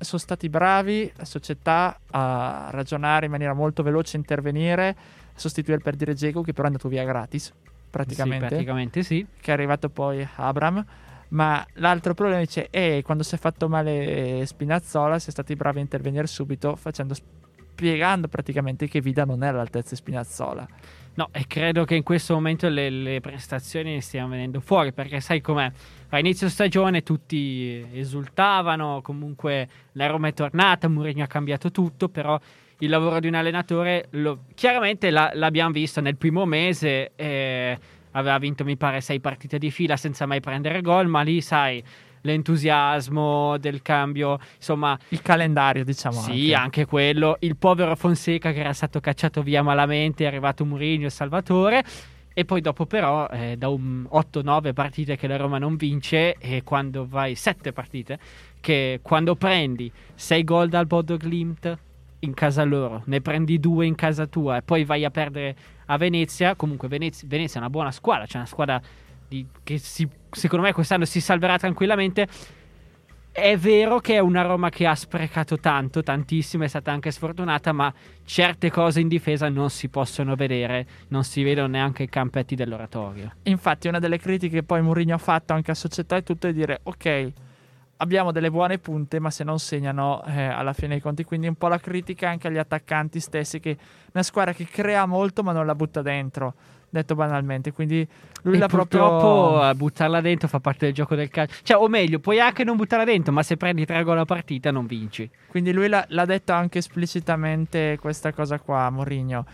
sono 0.00 0.20
stati 0.20 0.48
bravi 0.48 1.10
la 1.16 1.24
società 1.24 1.98
a 2.10 2.68
ragionare 2.70 3.26
in 3.26 3.32
maniera 3.32 3.52
molto 3.52 3.82
veloce, 3.82 4.16
intervenire, 4.16 4.88
a 4.88 4.94
sostituire 5.34 5.80
per 5.80 5.96
dire 5.96 6.14
Dzeko 6.14 6.42
che 6.42 6.52
però 6.52 6.64
è 6.64 6.66
andato 6.66 6.88
via 6.88 7.04
gratis 7.04 7.52
praticamente, 7.88 8.44
Sì, 8.44 8.50
praticamente 8.54 9.02
sì. 9.02 9.26
che 9.40 9.50
è 9.50 9.54
arrivato 9.54 9.88
poi 9.88 10.26
Abram. 10.36 10.84
Ma 11.30 11.64
l'altro 11.74 12.14
problema 12.14 12.40
dice 12.40 12.68
è 12.70 13.02
quando 13.02 13.22
si 13.22 13.34
è 13.34 13.38
fatto 13.38 13.68
male 13.68 14.46
Spinazzola, 14.46 15.18
si 15.18 15.28
è 15.28 15.32
stati 15.32 15.54
bravi 15.56 15.78
a 15.78 15.82
intervenire 15.82 16.26
subito, 16.26 16.74
facendo, 16.74 17.14
spiegando 17.14 18.28
praticamente 18.28 18.88
che 18.88 19.00
Vida 19.00 19.24
non 19.24 19.42
è 19.42 19.48
all'altezza 19.48 19.90
di 19.90 19.96
Spinazzola. 19.96 20.66
No, 21.14 21.28
e 21.32 21.46
credo 21.48 21.84
che 21.84 21.96
in 21.96 22.04
questo 22.04 22.32
momento 22.32 22.68
le, 22.68 22.88
le 22.90 23.20
prestazioni 23.20 24.00
stiano 24.00 24.28
venendo 24.28 24.60
fuori 24.60 24.92
perché 24.92 25.20
sai 25.20 25.40
com'è. 25.40 25.70
A 26.10 26.18
inizio 26.18 26.48
stagione 26.48 27.02
tutti 27.02 27.84
esultavano, 27.92 29.00
comunque 29.02 29.68
la 29.92 30.06
Roma 30.06 30.28
è 30.28 30.32
tornata, 30.32 30.88
Mourinho 30.88 31.24
ha 31.24 31.26
cambiato 31.26 31.70
tutto, 31.70 32.08
però 32.08 32.38
il 32.78 32.88
lavoro 32.90 33.18
di 33.20 33.26
un 33.28 33.34
allenatore 33.34 34.06
lo- 34.10 34.44
chiaramente 34.54 35.10
la- 35.10 35.30
l'abbiamo 35.34 35.72
visto 35.72 36.00
nel 36.00 36.16
primo 36.16 36.44
mese, 36.46 37.12
eh, 37.16 37.78
aveva 38.12 38.38
vinto 38.38 38.64
mi 38.64 38.76
pare 38.76 39.00
sei 39.00 39.20
partite 39.20 39.58
di 39.58 39.70
fila 39.70 39.96
senza 39.96 40.26
mai 40.26 40.40
prendere 40.40 40.80
gol, 40.80 41.06
ma 41.08 41.22
lì 41.22 41.40
sai 41.40 41.82
l'entusiasmo 42.22 43.56
del 43.58 43.80
cambio, 43.82 44.38
insomma 44.56 44.98
Il 45.08 45.22
calendario, 45.22 45.84
diciamo. 45.84 46.20
sì, 46.20 46.30
anche. 46.52 46.54
anche 46.54 46.84
quello. 46.86 47.36
Il 47.40 47.56
povero 47.56 47.94
Fonseca 47.96 48.52
che 48.52 48.60
era 48.60 48.72
stato 48.72 49.00
cacciato 49.00 49.42
via 49.42 49.62
malamente, 49.62 50.24
è 50.24 50.26
arrivato 50.26 50.64
Mourinho, 50.64 51.06
il 51.06 51.10
Salvatore. 51.10 51.84
E 52.34 52.44
poi 52.44 52.60
dopo 52.60 52.86
però, 52.86 53.26
eh, 53.28 53.56
da 53.56 53.68
un 53.68 54.06
8-9 54.08 54.72
partite 54.72 55.16
che 55.16 55.26
la 55.26 55.36
Roma 55.36 55.58
non 55.58 55.74
vince, 55.76 56.34
e 56.38 56.62
quando 56.62 57.06
vai 57.08 57.34
7 57.34 57.72
partite, 57.72 58.18
che 58.60 59.00
quando 59.02 59.34
prendi 59.34 59.90
6 60.14 60.44
gol 60.44 60.68
dal 60.68 60.86
Bodo 60.86 61.16
Glimt 61.16 61.76
in 62.20 62.34
casa 62.34 62.64
loro, 62.64 63.02
ne 63.06 63.20
prendi 63.20 63.60
2 63.60 63.86
in 63.86 63.94
casa 63.94 64.26
tua 64.26 64.56
e 64.58 64.62
poi 64.62 64.84
vai 64.84 65.04
a 65.04 65.10
perdere 65.10 65.56
a 65.86 65.96
Venezia, 65.96 66.54
comunque 66.56 66.88
Venezia, 66.88 67.26
Venezia 67.28 67.56
è 67.56 67.62
una 67.62 67.70
buona 67.70 67.90
squadra, 67.92 68.26
c'è 68.26 68.36
una 68.38 68.46
squadra 68.46 68.80
di- 69.28 69.46
che 69.62 69.78
si- 69.78 70.08
secondo 70.30 70.64
me 70.64 70.72
quest'anno 70.72 71.04
si 71.04 71.20
salverà 71.20 71.58
tranquillamente. 71.58 72.26
È 73.30 73.56
vero 73.56 74.00
che 74.00 74.14
è 74.14 74.18
una 74.18 74.42
Roma 74.42 74.68
che 74.68 74.84
ha 74.84 74.96
sprecato 74.96 75.58
tanto, 75.58 76.02
tantissimo, 76.02 76.64
è 76.64 76.66
stata 76.66 76.90
anche 76.90 77.12
sfortunata, 77.12 77.70
ma 77.72 77.92
certe 78.24 78.68
cose 78.68 78.98
in 78.98 79.06
difesa 79.06 79.48
non 79.48 79.70
si 79.70 79.88
possono 79.88 80.34
vedere, 80.34 80.86
non 81.08 81.22
si 81.22 81.44
vedono 81.44 81.68
neanche 81.68 82.02
i 82.02 82.08
campetti 82.08 82.56
dell'oratorio. 82.56 83.34
Infatti, 83.44 83.86
una 83.86 84.00
delle 84.00 84.18
critiche 84.18 84.56
che 84.56 84.62
poi 84.64 84.82
Mourinho 84.82 85.14
ha 85.14 85.18
fatto 85.18 85.52
anche 85.52 85.70
a 85.70 85.74
società 85.74 86.16
è 86.16 86.24
tutto 86.24 86.48
di 86.48 86.52
dire: 86.52 86.80
Ok, 86.84 87.32
abbiamo 87.98 88.32
delle 88.32 88.50
buone 88.50 88.78
punte, 88.78 89.20
ma 89.20 89.30
se 89.30 89.44
non 89.44 89.58
segnano 89.58 90.24
eh, 90.24 90.44
alla 90.44 90.72
fine 90.72 90.88
dei 90.88 91.00
conti. 91.00 91.22
Quindi, 91.24 91.46
un 91.46 91.54
po' 91.54 91.68
la 91.68 91.78
critica 91.78 92.28
anche 92.28 92.48
agli 92.48 92.58
attaccanti 92.58 93.20
stessi, 93.20 93.60
che 93.60 93.70
è 93.70 93.76
una 94.14 94.24
squadra 94.24 94.52
che 94.52 94.66
crea 94.66 95.06
molto, 95.06 95.42
ma 95.42 95.52
non 95.52 95.66
la 95.66 95.74
butta 95.74 96.02
dentro. 96.02 96.54
Detto 96.90 97.14
banalmente, 97.14 97.70
quindi 97.70 98.08
lui 98.44 98.54
e 98.54 98.58
l'ha 98.58 98.66
purtroppo 98.66 99.48
proprio. 99.50 99.68
eh, 99.68 99.74
buttarla 99.74 100.22
dentro 100.22 100.48
fa 100.48 100.58
parte 100.58 100.86
del 100.86 100.94
gioco 100.94 101.14
del 101.14 101.28
calcio. 101.28 101.60
Cioè, 101.62 101.76
o 101.76 101.86
meglio, 101.86 102.18
puoi 102.18 102.40
anche 102.40 102.64
non 102.64 102.76
buttarla 102.78 103.04
dentro, 103.04 103.30
ma 103.30 103.42
se 103.42 103.58
prendi 103.58 103.84
tre 103.84 104.02
gol 104.02 104.16
a 104.16 104.24
partita 104.24 104.70
non 104.70 104.86
vinci. 104.86 105.28
Quindi 105.48 105.72
lui 105.72 105.86
l'ha, 105.86 106.02
l'ha 106.08 106.24
detto 106.24 106.52
anche 106.52 106.78
esplicitamente 106.78 107.98
questa 108.00 108.32
cosa 108.32 108.58
qua, 108.58 108.88
Mourinho. 108.88 109.44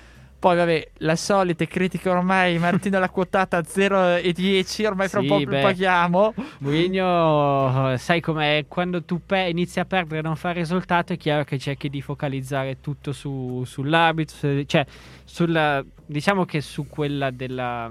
Poi, 0.44 0.57
vabbè, 0.57 0.88
le 0.98 1.16
solite 1.16 1.66
critiche 1.66 2.11
ormai. 2.11 2.59
Martino 2.61 2.98
l'ha 2.98 3.09
quotata 3.09 3.57
a 3.57 3.62
0,10. 3.62 4.85
Ormai 4.85 5.09
fra 5.09 5.20
un 5.20 5.24
Sì, 5.26 5.30
po' 5.33 5.50
beh. 5.50 5.62
paghiamo. 5.62 6.35
Mourinho, 6.59 7.92
eh, 7.92 7.96
sai 7.96 8.20
com'è? 8.20 8.66
Quando 8.68 9.02
tu 9.04 9.22
pe- 9.24 9.48
inizi 9.48 9.80
a 9.80 9.87
perdere 9.87 10.18
e 10.18 10.22
non 10.22 10.37
fa 10.37 10.50
risultato, 10.50 11.14
è 11.14 11.16
chiaro 11.16 11.44
che 11.44 11.59
cerchi 11.59 11.88
di 11.88 12.02
focalizzare 12.02 12.78
tutto 12.83 13.12
su- 13.12 13.62
sull'arbitro, 13.64 14.37
su- 14.37 14.64
cioè 14.66 14.85
sulla, 15.24 15.83
diciamo 16.04 16.44
che 16.44 16.61
su 16.61 16.88
quella 16.88 17.30
della, 17.30 17.90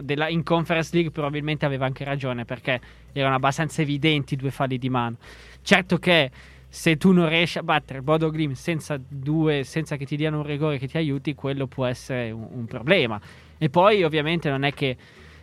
della 0.00 0.28
in 0.28 0.44
Conference 0.44 0.90
League 0.92 1.10
probabilmente 1.10 1.66
aveva 1.66 1.84
anche 1.84 2.04
ragione 2.04 2.44
perché 2.44 2.80
erano 3.12 3.34
abbastanza 3.34 3.82
evidenti 3.82 4.34
i 4.34 4.36
due 4.36 4.52
falli 4.52 4.78
di 4.78 4.88
mano. 4.88 5.16
Certo 5.62 5.98
che 5.98 6.30
se 6.76 6.98
tu 6.98 7.10
non 7.10 7.26
riesci 7.30 7.56
a 7.56 7.62
battere 7.62 8.02
Bodo 8.02 8.28
Glim 8.28 8.52
senza, 8.52 9.00
due, 9.00 9.64
senza 9.64 9.96
che 9.96 10.04
ti 10.04 10.14
diano 10.14 10.40
un 10.40 10.42
rigore 10.42 10.76
che 10.76 10.86
ti 10.86 10.98
aiuti, 10.98 11.34
quello 11.34 11.66
può 11.66 11.86
essere 11.86 12.30
un, 12.30 12.46
un 12.50 12.66
problema. 12.66 13.18
E 13.56 13.70
poi 13.70 14.04
ovviamente 14.04 14.50
non 14.50 14.62
è 14.62 14.74
che 14.74 14.94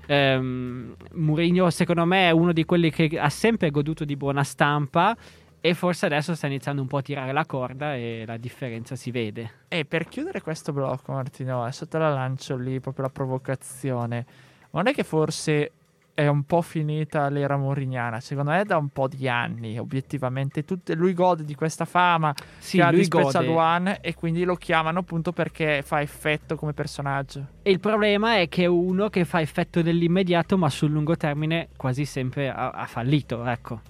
ehm, 0.06 0.96
Mourinho 1.14 1.72
secondo 1.72 2.06
me 2.06 2.28
è 2.28 2.32
uno 2.32 2.54
di 2.54 2.64
quelli 2.66 2.92
che 2.92 3.18
ha 3.18 3.30
sempre 3.30 3.72
goduto 3.72 4.06
di 4.06 4.16
buona 4.16 4.44
stampa 4.44 5.18
e 5.60 5.74
forse 5.74 6.06
adesso 6.06 6.36
sta 6.36 6.46
iniziando 6.46 6.84
un 6.84 6.88
po' 6.88 6.98
a 6.98 7.02
tirare 7.02 7.32
la 7.32 7.48
corda 7.48 7.96
e 7.96 8.26
la 8.28 8.38
differenza 8.38 8.96
si 8.96 9.10
vede. 9.10 9.64
E 9.70 9.86
per 9.86 10.08
chiudere 10.08 10.40
questo 10.40 10.72
blocco, 10.72 11.14
Martino, 11.14 11.64
adesso 11.64 11.88
te 11.88 11.98
la 11.98 12.14
lancio 12.14 12.56
lì 12.56 12.80
proprio 12.80 13.06
la 13.06 13.12
provocazione. 13.12 14.26
Non 14.70 14.86
è 14.86 14.94
che 14.94 15.04
forse 15.04 15.72
è 16.16 16.28
un 16.28 16.44
po' 16.44 16.62
finita 16.62 17.28
l'era 17.30 17.58
morignana. 17.58 18.20
Secondo 18.20 18.52
me 18.52 18.62
è 18.62 18.64
da 18.66 18.78
un 18.78 18.90
po' 18.90 19.08
di 19.08 19.28
anni, 19.28 19.78
obiettivamente. 19.80 20.64
Tutte, 20.64 20.94
lui 20.94 21.14
gode 21.14 21.44
di 21.44 21.56
questa 21.56 21.86
fama 21.86 22.34
Sì, 22.60 22.78
che 22.78 22.84
ha 22.84 22.92
di 22.92 23.04
Special 23.04 23.46
gode. 23.46 23.58
One 23.58 24.02
e 24.02 24.14
quindi 24.14 24.44
lo 24.44 24.56
chiamano 24.56 25.00
appunto 25.00 25.32
perché 25.32 25.82
fa 25.84 26.02
effetto 26.02 26.56
come 26.56 26.74
personaggio. 26.74 27.48
E 27.64 27.72
il 27.72 27.80
problema 27.80 28.38
è 28.38 28.48
che 28.48 28.64
è 28.64 28.68
uno 28.68 29.10
che 29.10 29.26
fa 29.26 29.42
effetto 29.42 29.82
nell'immediato, 29.82 30.58
ma 30.58 30.70
sul 30.70 30.92
lungo 30.92 31.18
termine 31.18 31.70
quasi 31.76 32.06
sempre 32.06 32.50
ha, 32.50 32.70
ha 32.70 32.86
fallito, 32.86 33.44
ecco. 33.46 33.82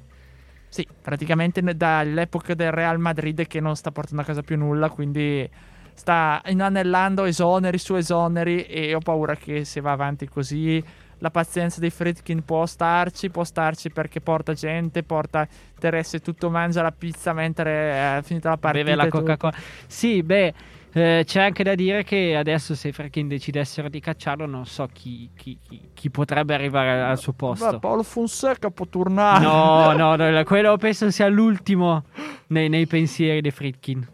Sì, 0.69 0.88
praticamente 1.01 1.62
dall'epoca 1.62 2.55
del 2.55 2.71
Real 2.71 2.97
Madrid 2.97 3.45
che 3.45 3.59
non 3.59 3.75
sta 3.75 3.91
portando 3.91 4.23
a 4.23 4.25
casa 4.25 4.41
più 4.41 4.57
nulla, 4.57 4.89
quindi 4.89 5.47
sta 5.93 6.41
inanellando 6.47 7.25
esoneri 7.25 7.77
su 7.77 7.93
esoneri 7.93 8.63
e 8.63 8.95
ho 8.95 8.99
paura 8.99 9.36
che 9.36 9.63
se 9.65 9.81
va 9.81 9.91
avanti 9.91 10.27
così 10.27 10.83
la 11.23 11.31
pazienza 11.31 11.79
dei 11.79 11.89
Fredkin 11.89 12.43
può 12.43 12.65
starci, 12.65 13.29
può 13.29 13.45
starci 13.45 13.89
perché 13.91 14.19
porta 14.19 14.51
gente, 14.51 15.03
porta 15.03 15.47
interesse, 15.73 16.19
tutto 16.19 16.49
mangia 16.49 16.81
la 16.81 16.91
pizza 16.91 17.31
mentre 17.31 17.71
è 17.71 18.19
finita 18.23 18.49
la 18.49 18.57
partita. 18.57 18.83
Beve 18.83 18.95
la. 18.97 19.07
Coca-Cola. 19.07 19.53
Sì, 19.88 20.21
beh, 20.21 20.53
eh, 20.91 21.23
c'è 21.25 21.41
anche 21.41 21.63
da 21.63 21.75
dire 21.75 22.03
che 22.03 22.36
adesso 22.36 22.75
se 22.75 22.89
i 22.89 22.91
Freaking 22.91 23.29
decidessero 23.29 23.88
di 23.88 24.01
cacciarlo, 24.01 24.45
non 24.45 24.65
so 24.65 24.89
chi, 24.91 25.29
chi- 25.33 25.57
chi- 25.65 25.91
chi 25.93 26.09
potrebbe 26.09 26.53
arrivare 26.53 27.01
al 27.01 27.17
suo 27.17 27.31
posto. 27.31 27.71
Beh, 27.71 27.79
Paolo 27.79 28.03
Fonseca 28.03 28.69
può 28.69 28.86
tornare. 28.86 29.45
No, 29.45 29.93
no, 29.95 30.17
no, 30.17 30.43
quello 30.43 30.75
penso 30.75 31.09
sia 31.09 31.29
l'ultimo 31.29 32.03
nei, 32.47 32.67
nei 32.67 32.86
pensieri 32.86 33.39
dei 33.39 33.51
Fritkin. 33.51 34.05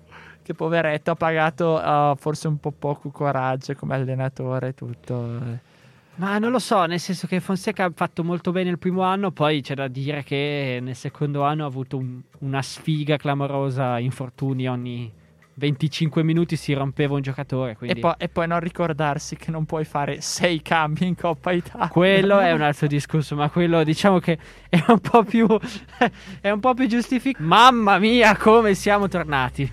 Che 0.44 0.54
poveretto 0.54 1.10
ha 1.10 1.16
pagato 1.16 1.82
uh, 1.84 2.16
forse 2.16 2.48
un 2.48 2.60
po' 2.60 2.72
poco 2.72 3.10
coraggio 3.10 3.74
come 3.74 3.96
allenatore 3.96 4.76
tutto. 4.76 5.69
Ma 6.20 6.38
non 6.38 6.52
lo 6.52 6.60
so, 6.60 6.84
nel 6.84 7.00
senso 7.00 7.28
che 7.28 7.40
Fonseca 7.40 7.86
ha 7.86 7.92
fatto 7.96 8.26
molto 8.26 8.52
bene 8.52 8.70
il 8.70 8.78
primo 8.78 9.04
anno, 9.04 9.32
poi 9.32 9.62
c'è 9.62 9.74
da 9.74 9.88
dire 9.88 10.22
che 10.22 10.80
nel 10.82 10.96
secondo 10.96 11.44
anno 11.44 11.64
ha 11.64 11.68
avuto 11.68 11.96
un- 11.96 12.20
una 12.40 12.62
sfiga 12.62 13.16
clamorosa, 13.16 14.00
infortuni 14.00 14.68
ogni 14.68 15.10
25 15.54 16.22
minuti 16.24 16.58
si 16.58 16.74
rompeva 16.74 17.16
un 17.16 17.22
giocatore, 17.22 17.72
E, 17.72 17.76
quindi 17.78 18.00
poi, 18.02 18.14
e 18.18 18.28
poi 18.28 18.48
non 18.48 18.60
ricordarsi 18.60 19.38
che 19.38 19.50
non 19.50 19.66
puoi 19.66 19.86
fare 19.86 20.20
sei 20.20 20.62
cambi 20.62 21.08
in 21.08 21.16
Coppa 21.16 21.52
Italia. 21.54 21.88
quello 21.88 22.40
è 22.40 22.52
un 22.54 22.62
altro 22.64 22.88
discorso, 22.88 23.36
ma 23.38 23.50
quello 23.50 23.82
diciamo 23.86 24.20
che 24.20 24.38
è 24.68 24.84
un 24.88 25.00
po' 25.00 25.24
più 25.24 25.48
è 26.42 26.50
un 26.50 26.60
po' 26.60 26.74
più 26.74 26.88
giustificato. 26.88 27.46
Mamma 27.46 27.98
mia, 27.98 28.36
come 28.36 28.74
siamo 28.74 29.08
tornati. 29.08 29.72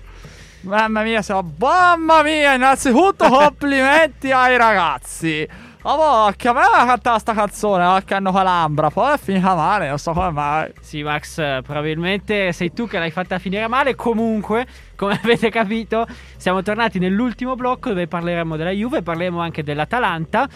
Mamma 0.61 1.03
mia, 1.03 1.21
siamo... 1.21 1.53
Mamma 1.57 2.23
mia, 2.23 2.53
innanzitutto 2.53 3.27
complimenti 3.29 4.31
ai 4.31 4.55
ragazzi. 4.57 5.47
Ma 5.83 6.33
che 6.35 6.47
a 6.47 6.53
me 6.53 6.61
ha 6.61 6.85
cantato 6.85 7.19
sta 7.19 7.33
canzone, 7.33 8.03
che 8.03 8.13
hanno 8.13 8.31
calambra, 8.31 8.89
poi 8.89 9.13
è 9.13 9.17
finita 9.17 9.55
male, 9.55 9.87
non 9.87 9.97
so 9.97 10.11
come 10.11 10.31
mai. 10.31 10.71
Sì, 10.81 11.01
Max, 11.03 11.37
eh, 11.37 11.61
probabilmente 11.63 12.51
sei 12.51 12.73
tu 12.73 12.87
che 12.87 12.99
l'hai 12.99 13.11
fatta 13.11 13.39
finire 13.39 13.67
male. 13.67 13.95
Comunque, 13.95 14.67
come 14.95 15.17
avete 15.23 15.49
capito, 15.49 16.05
siamo 16.35 16.61
tornati 16.61 16.99
nell'ultimo 16.99 17.55
blocco 17.55 17.89
dove 17.89 18.07
parleremo 18.07 18.57
della 18.57 18.71
Juve, 18.71 19.01
parleremo 19.01 19.39
anche 19.39 19.63
dell'Atalanta. 19.63 20.47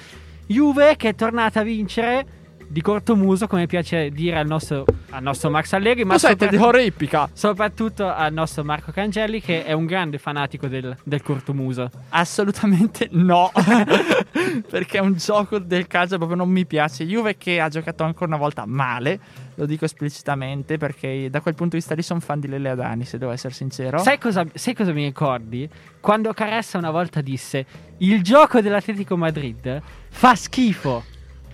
Juve 0.47 0.97
che 0.97 1.09
è 1.09 1.15
tornata 1.15 1.61
a 1.61 1.63
vincere 1.63 2.25
di 2.71 2.81
cortomuso, 2.81 3.47
come 3.47 3.67
piace 3.67 4.11
dire 4.11 4.37
al 4.39 4.47
nostro, 4.47 4.85
al 5.09 5.21
nostro 5.21 5.49
Max 5.49 5.73
Allegri, 5.73 6.05
ma 6.05 6.17
siete 6.17 6.47
di 6.47 6.55
soprattutto, 6.55 6.67
horripica? 6.67 7.29
soprattutto 7.33 8.07
al 8.07 8.31
nostro 8.31 8.63
Marco 8.63 8.93
Cangelli, 8.93 9.41
che 9.41 9.65
è 9.65 9.73
un 9.73 9.85
grande 9.85 10.17
fanatico 10.17 10.67
del, 10.67 10.95
del 11.03 11.21
cortomuso. 11.21 11.89
Assolutamente 12.09 13.09
no. 13.11 13.51
Perché 14.69 14.99
è 14.99 15.01
un 15.01 15.15
gioco 15.15 15.59
del 15.59 15.87
calcio 15.87 16.15
proprio 16.15 16.37
non 16.37 16.49
mi 16.49 16.65
piace. 16.65 17.05
Juve 17.05 17.35
che 17.35 17.59
ha 17.59 17.67
giocato 17.67 18.03
ancora 18.03 18.27
una 18.27 18.37
volta 18.37 18.65
male, 18.65 19.19
lo 19.55 19.65
dico 19.65 19.83
esplicitamente, 19.83 20.77
perché 20.77 21.29
da 21.29 21.41
quel 21.41 21.55
punto 21.55 21.75
di 21.75 21.81
vista 21.81 21.93
lì 21.93 22.01
sono 22.01 22.21
fan 22.21 22.39
di 22.39 22.47
Lele 22.47 22.69
Adani, 22.69 23.03
se 23.03 23.17
devo 23.17 23.31
essere 23.31 23.53
sincero. 23.53 23.97
Sai 23.99 24.17
cosa, 24.17 24.45
sai 24.53 24.73
cosa 24.73 24.93
mi 24.93 25.03
ricordi? 25.03 25.69
Quando 25.99 26.31
Caressa 26.33 26.77
una 26.77 26.91
volta 26.91 27.19
disse: 27.19 27.65
Il 27.97 28.23
gioco 28.23 28.61
dell'Atletico 28.61 29.17
Madrid 29.17 29.81
fa 30.09 30.35
schifo. 30.35 31.03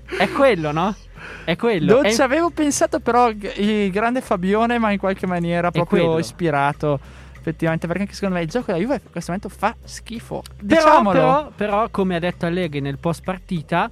È 0.05 0.29
quello, 0.29 0.71
no? 0.71 0.95
È 1.43 1.55
quello. 1.55 1.95
Non 1.95 2.05
È- 2.05 2.11
ci 2.13 2.21
avevo 2.21 2.49
pensato, 2.49 2.99
però 2.99 3.29
il 3.29 3.91
grande 3.91 4.21
Fabione, 4.21 4.77
ma 4.77 4.91
in 4.91 4.99
qualche 4.99 5.25
maniera 5.27 5.71
proprio 5.71 6.17
ispirato. 6.19 6.99
Effettivamente, 7.39 7.87
perché 7.87 8.01
anche 8.01 8.13
secondo 8.13 8.35
me 8.35 8.41
il 8.41 8.49
gioco 8.49 8.65
della 8.73 8.77
Juve 8.79 8.95
in 8.95 9.11
questo 9.11 9.31
momento 9.31 9.47
fa 9.57 9.73
schifo. 9.85 10.41
però, 10.41 10.57
Diciamolo. 10.81 11.11
però, 11.17 11.51
però, 11.55 11.89
come 11.89 12.17
ha 12.17 12.19
detto 12.19 12.45
Allegri 12.45 12.81
nel 12.81 12.97
post 12.97 13.23
partita, 13.23 13.89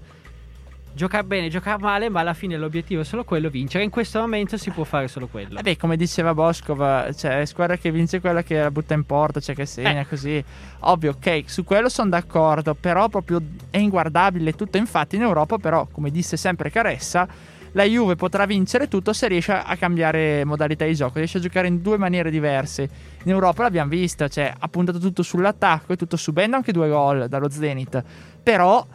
giocare 0.96 1.24
bene, 1.26 1.50
giocare 1.50 1.78
male, 1.82 2.10
ma 2.10 2.22
alla 2.22 2.34
fine 2.34 2.58
l'obiettivo 2.58 3.02
è 3.02 3.04
solo 3.04 3.24
quello, 3.26 3.50
vincere. 3.50 3.84
In 3.84 3.90
questo 3.90 4.20
momento 4.20 4.58
si 4.58 4.72
può 4.72 4.86
fare 4.86 5.08
solo 5.08 5.28
quello. 5.28 5.60
Eh 5.60 5.62
beh, 5.62 5.78
come 5.78 5.98
diceva 5.98 6.34
Boscov, 6.34 7.14
cioè, 7.14 7.46
squadra 7.46 7.76
che 7.78 7.92
vince 7.92 8.22
quella 8.22 8.42
che 8.44 8.60
la 8.62 8.72
butta 8.72 8.94
in 8.94 9.04
porta, 9.04 9.40
cioè 9.40 9.54
che 9.54 9.66
segna 9.66 10.00
Eh. 10.00 10.08
così. 10.08 10.44
Ovvio, 10.80 11.12
ok, 11.12 11.44
su 11.48 11.64
quello 11.64 11.90
sono 11.90 12.10
d'accordo, 12.10 12.74
però 12.74 13.10
proprio 13.10 13.42
è 13.70 13.78
inguardabile 13.78 14.54
tutto. 14.54 14.78
Infatti 14.78 15.18
in 15.18 15.24
Europa, 15.24 15.58
però, 15.58 15.86
come 15.92 16.10
disse 16.10 16.38
sempre 16.38 16.72
Caressa, 16.72 17.28
la 17.74 17.84
Juve 17.84 18.16
potrà 18.16 18.46
vincere 18.46 18.88
tutto 18.88 19.12
se 19.12 19.28
riesce 19.28 19.52
a 19.52 19.76
cambiare 19.76 20.46
modalità 20.46 20.86
di 20.86 20.96
gioco, 20.96 21.18
riesce 21.18 21.40
a 21.40 21.42
giocare 21.42 21.68
in 21.68 21.82
due 21.82 21.98
maniere 21.98 22.32
diverse. 22.32 22.90
In 23.24 23.32
Europa 23.32 23.64
l'abbiamo 23.64 23.90
visto, 23.90 24.30
cioè 24.30 24.54
ha 24.58 24.68
puntato 24.70 24.98
tutto 24.98 25.24
sull'attacco 25.24 25.92
e 25.92 25.98
tutto 25.98 26.16
subendo 26.16 26.56
anche 26.56 26.72
due 26.72 26.88
gol 26.88 27.28
dallo 27.28 27.50
Zenit. 27.50 28.02
Però 28.42 28.88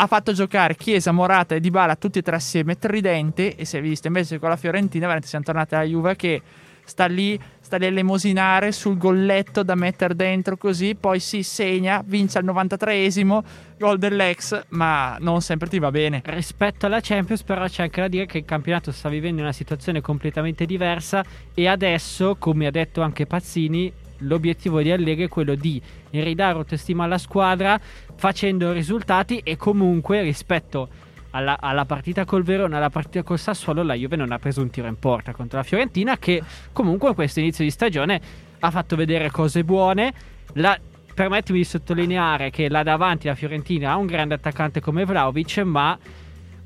ha 0.00 0.06
fatto 0.06 0.32
giocare 0.32 0.76
Chiesa, 0.76 1.12
Morata 1.12 1.54
e 1.54 1.60
Dybala 1.60 1.94
tutti 1.94 2.20
e 2.20 2.22
tre 2.22 2.36
assieme 2.36 2.78
tridente 2.78 3.54
e 3.54 3.66
si 3.66 3.76
è 3.76 3.82
visto 3.82 4.06
invece 4.06 4.38
con 4.38 4.48
la 4.48 4.56
Fiorentina 4.56 5.00
veramente 5.00 5.28
siamo 5.28 5.44
tornati 5.44 5.74
alla 5.74 5.84
Juve 5.84 6.16
che 6.16 6.40
sta 6.84 7.04
lì 7.04 7.38
sta 7.60 7.76
lì 7.76 7.84
a 7.84 7.88
elemosinare 7.88 8.72
sul 8.72 8.96
golletto 8.96 9.62
da 9.62 9.74
mettere 9.74 10.14
dentro 10.14 10.56
così 10.56 10.94
poi 10.94 11.20
si 11.20 11.42
segna 11.42 12.02
vince 12.04 12.38
al 12.38 12.46
93esimo 12.46 13.42
gol 13.78 13.98
dell'ex 13.98 14.64
ma 14.68 15.18
non 15.20 15.42
sempre 15.42 15.68
ti 15.68 15.78
va 15.78 15.90
bene 15.90 16.22
Rispetto 16.24 16.86
alla 16.86 17.00
Champions, 17.02 17.42
però, 17.42 17.66
c'è 17.66 17.82
anche 17.82 18.00
da 18.00 18.08
dire 18.08 18.26
che 18.26 18.38
il 18.38 18.44
campionato 18.44 18.92
sta 18.92 19.08
vivendo 19.08 19.42
una 19.42 19.52
situazione 19.52 20.00
completamente 20.00 20.64
diversa. 20.64 21.24
E 21.54 21.66
adesso, 21.66 22.36
come 22.38 22.66
ha 22.66 22.70
detto 22.70 23.00
anche 23.02 23.26
Pazzini, 23.26 23.92
l'obiettivo 24.20 24.80
di 24.82 24.90
Allegri 24.90 25.24
è 25.24 25.28
quello 25.28 25.54
di 25.54 25.80
ridare 26.10 26.58
autostima 26.58 27.04
alla 27.04 27.18
squadra 27.18 27.80
facendo 28.16 28.72
risultati. 28.72 29.40
E 29.44 29.56
comunque, 29.56 30.22
rispetto 30.22 30.88
alla, 31.30 31.58
alla 31.60 31.84
partita 31.84 32.24
col 32.24 32.42
Verona, 32.42 32.78
alla 32.78 32.90
partita 32.90 33.22
col 33.22 33.38
Sassuolo, 33.38 33.82
la 33.82 33.94
Juve 33.94 34.16
non 34.16 34.32
ha 34.32 34.38
preso 34.38 34.62
un 34.62 34.70
tiro 34.70 34.86
in 34.86 34.98
porta 34.98 35.32
contro 35.32 35.58
la 35.58 35.64
Fiorentina, 35.64 36.16
che 36.18 36.42
comunque 36.72 37.10
in 37.10 37.14
questo 37.14 37.40
inizio 37.40 37.64
di 37.64 37.70
stagione 37.70 38.20
ha 38.58 38.70
fatto 38.70 38.96
vedere 38.96 39.30
cose 39.30 39.64
buone. 39.64 40.12
La- 40.54 40.78
permettimi 41.12 41.58
di 41.58 41.64
sottolineare 41.64 42.48
che 42.48 42.70
là 42.70 42.82
davanti 42.82 43.26
la 43.26 43.34
Fiorentina 43.34 43.90
ha 43.90 43.96
un 43.96 44.06
grande 44.06 44.34
attaccante 44.34 44.80
come 44.80 45.04
Vlaovic, 45.04 45.58
ma 45.58 45.98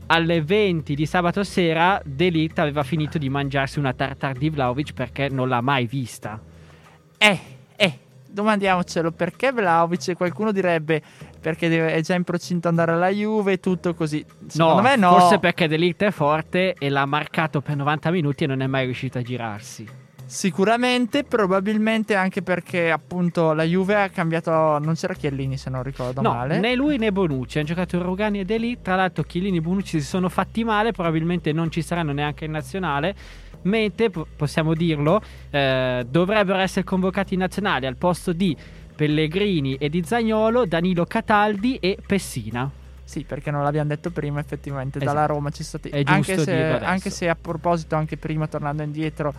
alle 0.07 0.43
20 0.43 0.95
di 0.95 1.07
sabato 1.07 1.43
sera 1.43 2.01
D'Elite 2.05 2.61
aveva 2.61 2.83
finito 2.83 3.19
di 3.19 3.29
mangiarsi 3.29 3.79
una 3.79 3.95
tartar 3.95 4.37
di 4.37 4.51
Vlaovic 4.51 4.93
perché 4.93 5.29
non 5.29 5.49
l'ha 5.49 5.61
mai 5.61 5.87
vista. 5.87 6.40
Eh 7.31 7.41
eh 7.77 7.99
domandiamocelo 8.29 9.13
perché 9.13 9.53
Vlaovic 9.53 10.15
qualcuno 10.17 10.53
direbbe 10.53 11.03
perché 11.41 11.69
deve- 11.69 11.93
è 11.95 12.01
già 12.01 12.15
in 12.15 12.25
procinto 12.25 12.69
andare 12.69 12.93
alla 12.93 13.09
Juve 13.09 13.61
tutto 13.61 13.95
così 13.95 14.25
secondo 14.47 14.75
no, 14.75 14.83
me 14.83 14.97
no 14.97 15.19
forse 15.19 15.39
perché 15.39 15.69
D'Elite 15.69 16.07
è 16.07 16.11
forte 16.11 16.75
e 16.79 16.89
l'ha 16.89 17.07
marcato 17.07 17.61
per 17.61 17.77
90 17.77 18.11
minuti 18.11 18.45
e 18.45 18.47
non 18.47 18.61
è 18.61 18.67
mai 18.67 18.85
riuscito 18.85 19.19
a 19.19 19.23
girarsi. 19.23 20.03
Sicuramente, 20.27 21.23
probabilmente 21.23 22.15
anche 22.15 22.43
perché 22.43 22.91
appunto 22.91 23.53
la 23.53 23.63
Juve 23.63 23.95
ha 24.03 24.09
cambiato. 24.09 24.51
Non 24.79 24.95
c'era 24.95 25.15
Chiellini 25.15 25.57
se 25.59 25.69
non 25.71 25.83
ricordo 25.83 26.23
No, 26.23 26.33
male. 26.33 26.59
né 26.59 26.75
lui 26.75 26.97
né 26.97 27.13
Bonucci 27.13 27.59
hanno 27.59 27.67
giocato 27.67 28.03
Rugani 28.03 28.41
e 28.41 28.45
D'Elite. 28.45 28.83
Tra 28.83 28.97
l'altro 28.97 29.23
Chiellini 29.23 29.59
e 29.59 29.61
Bonucci 29.61 30.01
si 30.01 30.07
sono 30.07 30.29
fatti 30.29 30.65
male, 30.65 30.93
probabilmente 30.93 31.53
non 31.53 31.71
ci 31.71 31.83
saranno 31.83 32.13
neanche 32.13 32.47
in 32.47 32.53
nazionale. 32.53 33.15
Mentre, 33.64 34.11
po- 34.11 34.27
possiamo 34.37 34.74
dirlo, 34.74 35.20
eh, 35.50 36.05
dovrebbero 36.09 36.59
essere 36.59 36.85
convocati 36.85 37.35
in 37.35 37.40
nazionale 37.40 37.87
al 37.87 37.96
posto 37.96 38.33
di 38.33 38.57
Pellegrini 38.94 39.74
e 39.77 39.88
di 39.88 40.03
Zagnolo, 40.05 40.66
Danilo 40.66 41.05
Cataldi 41.05 41.77
e 41.77 41.98
Pessina. 42.05 42.70
Sì, 43.05 43.24
perché 43.24 43.50
non 43.50 43.62
l'abbiamo 43.62 43.88
detto 43.88 44.11
prima, 44.11 44.40
effettivamente 44.40 44.98
Esatto. 44.98 45.12
dalla 45.12 45.27
Roma 45.27 45.50
ci 45.50 45.62
sono 45.62 45.83
stati. 45.85 46.05
Anche, 46.05 46.38
se, 46.38 46.79
anche 46.79 47.11
se 47.11 47.29
a 47.29 47.37
proposito, 47.37 47.96
anche 47.96 48.16
prima 48.16 48.46
tornando 48.46 48.83
indietro 48.83 49.35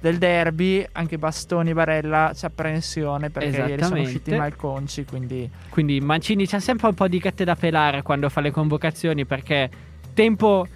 del 0.00 0.16
derby, 0.16 0.86
anche 0.92 1.18
Bastoni 1.18 1.74
Barella 1.74 2.32
c'è 2.34 2.46
apprensione 2.46 3.28
perché 3.28 3.58
ieri 3.58 3.82
sono 3.82 4.00
usciti 4.00 4.34
malconci. 4.34 5.04
Quindi 5.04 5.50
Quindi 5.68 6.00
Mancini 6.00 6.46
c'ha 6.46 6.60
sempre 6.60 6.88
un 6.88 6.94
po' 6.94 7.08
di 7.08 7.18
gatte 7.18 7.44
da 7.44 7.54
pelare 7.54 8.00
quando 8.02 8.30
fa 8.30 8.40
le 8.40 8.50
convocazioni 8.50 9.26
perché 9.26 9.68
tempo 10.14 10.66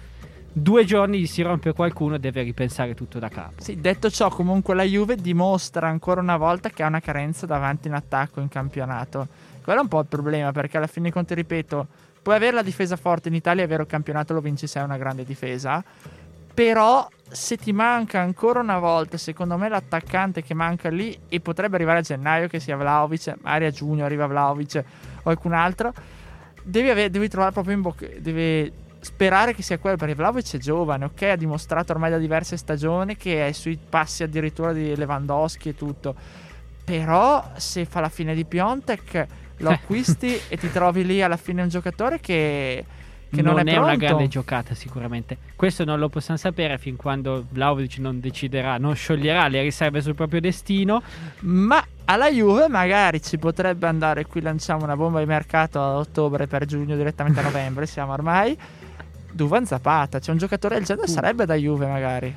due 0.57 0.85
giorni 0.85 1.25
si 1.25 1.41
rompe 1.41 1.73
qualcuno 1.73 2.17
deve 2.17 2.41
ripensare 2.41 2.93
tutto 2.93 3.19
da 3.19 3.27
capo. 3.27 3.61
sì, 3.61 3.81
detto 3.81 4.09
ciò, 4.09 4.29
comunque 4.29 4.73
la 4.73 4.83
Juve 4.83 5.17
dimostra 5.17 5.89
ancora 5.89 6.21
una 6.21 6.37
volta 6.37 6.69
che 6.69 6.81
ha 6.81 6.87
una 6.87 7.01
carenza 7.01 7.45
davanti 7.45 7.89
in 7.89 7.93
attacco 7.93 8.39
in 8.39 8.47
campionato. 8.47 9.27
Quello 9.61 9.79
è 9.79 9.81
un 9.81 9.89
po' 9.89 9.99
il 9.99 10.05
problema, 10.05 10.53
perché 10.53 10.77
alla 10.77 10.87
fine 10.87 11.11
conti, 11.11 11.33
ripeto, 11.33 11.87
puoi 12.21 12.35
avere 12.35 12.55
la 12.55 12.61
difesa 12.61 12.95
forte 12.95 13.27
in 13.27 13.33
Italia, 13.33 13.65
è 13.65 13.67
vero, 13.67 13.81
il 13.81 13.89
campionato 13.89 14.33
lo 14.33 14.39
vinci 14.39 14.65
se 14.65 14.79
hai 14.79 14.85
una 14.85 14.97
grande 14.97 15.25
difesa, 15.25 15.83
però 16.53 17.05
se 17.27 17.57
ti 17.57 17.73
manca 17.73 18.21
ancora 18.21 18.61
una 18.61 18.79
volta, 18.79 19.17
secondo 19.17 19.57
me 19.57 19.67
l'attaccante 19.67 20.41
che 20.41 20.53
manca 20.53 20.89
lì, 20.89 21.19
e 21.27 21.41
potrebbe 21.41 21.75
arrivare 21.75 21.99
a 21.99 22.01
gennaio 22.01 22.47
che 22.47 22.61
sia 22.61 22.77
Vlaovic, 22.77 23.35
magari 23.41 23.65
a 23.65 23.71
giugno 23.71 24.05
arriva 24.05 24.25
Vlaovic 24.25 24.83
o 25.17 25.21
qualcun 25.21 25.51
altro, 25.51 25.91
devi, 26.63 26.89
avere, 26.89 27.09
devi 27.09 27.27
trovare 27.27 27.51
proprio 27.51 27.73
in 27.75 27.81
bocca, 27.81 28.07
devi 28.19 28.83
sperare 29.05 29.53
che 29.53 29.61
sia 29.61 29.77
quello, 29.77 29.97
perché 29.97 30.15
Vlaovic 30.15 30.55
è 30.55 30.57
giovane, 30.57 31.05
ok, 31.05 31.21
ha 31.21 31.35
dimostrato 31.35 31.91
ormai 31.91 32.09
da 32.09 32.17
diverse 32.17 32.57
stagioni 32.57 33.15
che 33.15 33.47
è 33.47 33.51
sui 33.51 33.77
passi 33.77 34.23
addirittura 34.23 34.73
di 34.73 34.95
Lewandowski 34.95 35.69
e 35.69 35.75
tutto, 35.75 36.15
però 36.83 37.51
se 37.55 37.85
fa 37.85 37.99
la 37.99 38.09
fine 38.09 38.33
di 38.33 38.43
Piontek 38.45 39.27
lo 39.57 39.69
acquisti 39.69 40.39
e 40.47 40.57
ti 40.57 40.71
trovi 40.71 41.05
lì 41.05 41.21
alla 41.21 41.37
fine 41.37 41.61
un 41.61 41.69
giocatore 41.69 42.19
che, 42.19 42.83
che 43.29 43.41
non, 43.43 43.53
non, 43.53 43.67
è, 43.67 43.73
è, 43.73 43.77
una 43.77 43.95
grande 43.95 44.27
giocata 44.27 44.73
sicuramente. 44.73 45.37
Questo 45.55 45.85
non 45.85 45.99
lo 45.99 46.09
possiamo 46.09 46.39
sapere 46.39 46.79
fin 46.79 46.95
quando 46.95 47.45
Vlaovic 47.47 47.99
non 47.99 48.19
deciderà, 48.19 48.79
non 48.79 48.95
scioglierà 48.95 49.47
le 49.47 49.61
riserve 49.61 50.01
sul 50.01 50.15
proprio 50.15 50.41
destino. 50.41 51.03
Ma 51.41 51.85
alla 52.05 52.31
Juve 52.31 52.67
magari 52.69 53.21
ci 53.21 53.37
potrebbe 53.37 53.85
andare 53.85 54.25
qui 54.25 54.41
lanciamo 54.41 54.83
una 54.83 54.95
bomba 54.95 55.19
di 55.19 55.27
mercato 55.27 55.79
a 55.79 55.97
ottobre 55.97 56.47
per 56.47 56.65
giugno 56.65 56.95
direttamente 56.95 57.39
a 57.39 57.43
novembre, 57.43 57.85
siamo 57.85 58.13
ormai. 58.13 58.57
Duvan 59.35 59.65
Zapata, 59.65 60.19
c'è 60.19 60.31
un 60.31 60.37
giocatore 60.37 60.75
del 60.75 60.85
genere, 60.85 61.07
sarebbe 61.07 61.45
da 61.45 61.55
Juve 61.55 61.85
magari. 61.87 62.33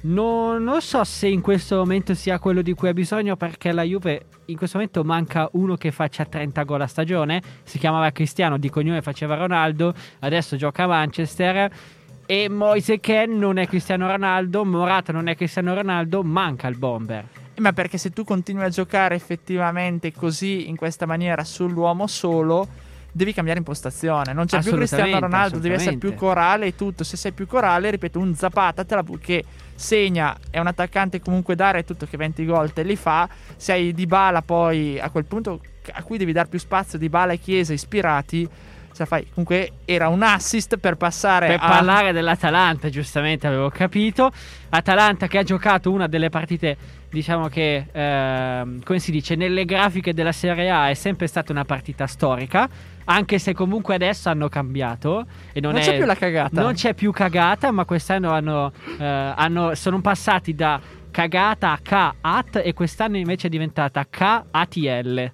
Non, 0.00 0.62
non 0.62 0.80
so 0.80 1.04
se 1.04 1.28
in 1.28 1.42
questo 1.42 1.76
momento 1.76 2.14
sia 2.14 2.38
quello 2.38 2.62
di 2.62 2.72
cui 2.72 2.88
ha 2.88 2.94
bisogno 2.94 3.36
perché 3.36 3.70
la 3.70 3.82
Juve 3.82 4.24
in 4.46 4.56
questo 4.56 4.78
momento 4.78 5.04
manca 5.04 5.46
uno 5.52 5.76
che 5.76 5.90
faccia 5.90 6.24
30 6.24 6.62
gol 6.62 6.80
a 6.80 6.86
stagione. 6.86 7.42
Si 7.64 7.78
chiamava 7.78 8.10
Cristiano, 8.12 8.56
di 8.56 8.70
cognome 8.70 9.02
faceva 9.02 9.34
Ronaldo, 9.34 9.92
adesso 10.20 10.56
gioca 10.56 10.84
a 10.84 10.86
Manchester. 10.86 11.70
E 12.24 12.48
Moise 12.48 12.98
Ken 12.98 13.36
non 13.36 13.58
è 13.58 13.66
Cristiano 13.66 14.06
Ronaldo, 14.06 14.64
Morata 14.64 15.12
non 15.12 15.28
è 15.28 15.36
Cristiano 15.36 15.74
Ronaldo, 15.74 16.22
manca 16.22 16.66
il 16.68 16.78
bomber. 16.78 17.26
Eh, 17.52 17.60
Ma 17.60 17.74
perché 17.74 17.98
se 17.98 18.08
tu 18.08 18.24
continui 18.24 18.64
a 18.64 18.70
giocare 18.70 19.16
effettivamente 19.16 20.14
così, 20.14 20.70
in 20.70 20.76
questa 20.76 21.04
maniera, 21.04 21.44
sull'uomo 21.44 22.06
solo, 22.06 22.86
devi 23.18 23.34
cambiare 23.34 23.58
impostazione. 23.58 24.32
Non 24.32 24.46
c'è 24.46 24.62
più 24.62 24.72
Cristiano 24.72 25.18
Ronaldo, 25.18 25.58
devi 25.58 25.74
essere 25.74 25.96
più 25.96 26.14
corale 26.14 26.66
e 26.66 26.74
tutto. 26.76 27.02
Se 27.02 27.16
sei 27.16 27.32
più 27.32 27.46
corale, 27.46 27.90
ripeto, 27.90 28.18
un 28.18 28.34
Zapata 28.34 28.84
te 28.84 28.94
la 28.94 29.04
che 29.20 29.44
segna, 29.74 30.36
è 30.50 30.60
un 30.60 30.68
attaccante 30.68 31.20
comunque 31.20 31.56
dare 31.56 31.84
tutto 31.84 32.06
che 32.06 32.16
20 32.16 32.44
gol 32.46 32.72
te 32.72 32.84
li 32.84 32.96
fa. 32.96 33.28
Se 33.56 33.72
hai 33.72 33.92
Dybala 33.92 34.42
poi 34.42 35.00
a 35.00 35.10
quel 35.10 35.24
punto 35.24 35.60
a 35.92 36.02
cui 36.02 36.16
devi 36.16 36.32
dare 36.32 36.48
più 36.48 36.60
spazio, 36.60 36.96
Dybala 36.96 37.32
e 37.32 37.38
Chiesa 37.38 37.72
ispirati. 37.72 38.48
Comunque 39.32 39.74
era 39.84 40.08
un 40.08 40.22
assist 40.24 40.76
per 40.78 40.96
passare 40.96 41.46
Per 41.46 41.58
a... 41.60 41.68
parlare 41.68 42.12
dell'Atalanta, 42.12 42.88
giustamente 42.88 43.46
avevo 43.46 43.70
capito. 43.70 44.32
Atalanta 44.70 45.28
che 45.28 45.38
ha 45.38 45.44
giocato 45.44 45.92
una 45.92 46.08
delle 46.08 46.30
partite, 46.30 46.76
diciamo 47.08 47.46
che, 47.46 47.86
ehm, 47.92 48.82
come 48.82 48.98
si 48.98 49.12
dice, 49.12 49.36
nelle 49.36 49.64
grafiche 49.64 50.12
della 50.12 50.32
Serie 50.32 50.68
A 50.70 50.90
è 50.90 50.94
sempre 50.94 51.28
stata 51.28 51.52
una 51.52 51.64
partita 51.64 52.08
storica. 52.08 52.68
Anche 53.10 53.38
se 53.38 53.54
comunque 53.54 53.94
adesso 53.94 54.28
hanno 54.28 54.48
cambiato. 54.48 55.26
E 55.52 55.60
non, 55.60 55.72
Non 55.72 55.80
è- 55.80 55.84
c'è 55.84 55.96
più 55.96 56.04
la 56.04 56.14
cagata. 56.14 56.60
Non 56.60 56.74
c'è 56.74 56.92
più 56.94 57.10
cagata, 57.10 57.70
ma 57.70 57.84
quest'anno 57.86 58.32
hanno, 58.32 58.70
eh, 58.98 59.04
hanno- 59.04 59.74
sono 59.74 60.00
passati 60.02 60.54
da 60.54 60.78
cagata 61.10 61.72
a 61.72 61.78
K-AT 61.82 62.60
e 62.62 62.72
quest'anno 62.74 63.16
invece 63.16 63.46
è 63.46 63.50
diventata 63.50 64.04
K-ATL. 64.08 65.32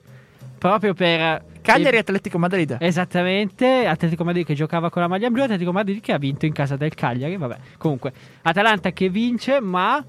Proprio 0.59 0.95
per... 0.95 1.45
Cagliari 1.61 1.97
Atletico 1.97 2.39
Madrid. 2.39 2.77
Esattamente, 2.79 3.87
Atletico 3.87 4.23
Madrid 4.23 4.45
che 4.45 4.55
giocava 4.55 4.91
con 4.91 5.03
la 5.03 5.09
maglia 5.09 5.31
blu, 5.31 5.43
Atletico 5.43 5.73
Madrid 5.73 6.01
che 6.01 6.13
ha 6.13 6.19
vinto 6.19 6.47
in 6.47 6.53
casa 6.53 6.77
del 6.77 6.95
Cagliari, 6.95 7.37
vabbè. 7.37 7.57
Comunque, 7.79 8.13
Atalanta 8.43 8.93
che 8.93 9.09
vince, 9.09 9.61
ma 9.61 10.05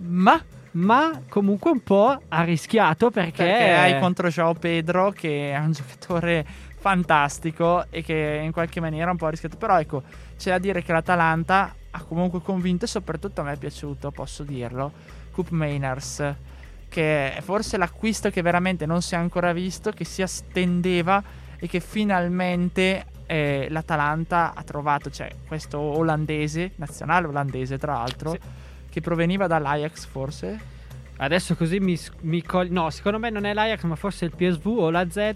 Ma 0.00 0.40
ma 0.78 1.22
comunque 1.28 1.70
un 1.70 1.82
po' 1.82 2.20
ha 2.28 2.42
rischiato 2.44 3.10
perché, 3.10 3.44
perché 3.44 3.72
hai 3.74 3.98
contro 3.98 4.28
Joao 4.28 4.54
Pedro 4.54 5.10
che 5.10 5.52
è 5.52 5.58
un 5.58 5.72
giocatore 5.72 6.46
fantastico 6.78 7.84
e 7.90 8.02
che 8.02 8.40
in 8.42 8.52
qualche 8.52 8.80
maniera 8.80 9.10
un 9.10 9.16
po' 9.16 9.26
ha 9.26 9.30
rischiato 9.30 9.56
però 9.56 9.78
ecco 9.80 10.02
c'è 10.36 10.50
da 10.50 10.58
dire 10.58 10.82
che 10.82 10.92
l'Atalanta 10.92 11.74
ha 11.90 12.02
comunque 12.04 12.40
convinto 12.40 12.84
e 12.84 12.88
soprattutto 12.88 13.40
a 13.40 13.44
me 13.44 13.52
è 13.52 13.56
piaciuto 13.56 14.10
posso 14.12 14.44
dirlo 14.44 14.92
Coop 15.32 15.50
Mainers 15.50 16.34
che 16.88 17.34
è 17.34 17.40
forse 17.40 17.76
l'acquisto 17.76 18.30
che 18.30 18.40
veramente 18.40 18.86
non 18.86 19.02
si 19.02 19.14
è 19.14 19.18
ancora 19.18 19.52
visto 19.52 19.90
che 19.90 20.04
si 20.04 20.24
stendeva 20.26 21.22
e 21.58 21.66
che 21.66 21.80
finalmente 21.80 23.06
eh, 23.26 23.66
l'Atalanta 23.68 24.54
ha 24.54 24.62
trovato 24.62 25.10
cioè 25.10 25.30
questo 25.46 25.78
olandese 25.80 26.72
nazionale 26.76 27.26
olandese 27.26 27.76
tra 27.78 27.94
l'altro 27.94 28.30
Sì. 28.30 28.38
Che 28.90 29.00
proveniva 29.00 29.46
dall'Ajax 29.46 30.06
forse 30.06 30.76
adesso 31.18 31.54
così 31.56 31.80
mi, 31.80 31.98
mi 32.22 32.42
cogli- 32.42 32.70
No, 32.70 32.90
secondo 32.90 33.18
me 33.18 33.30
non 33.30 33.44
è 33.44 33.52
l'Ajax, 33.52 33.82
ma 33.84 33.96
forse 33.96 34.24
il 34.24 34.32
PSV 34.36 34.66
o 34.66 34.90
la 34.90 35.08
Z. 35.10 35.34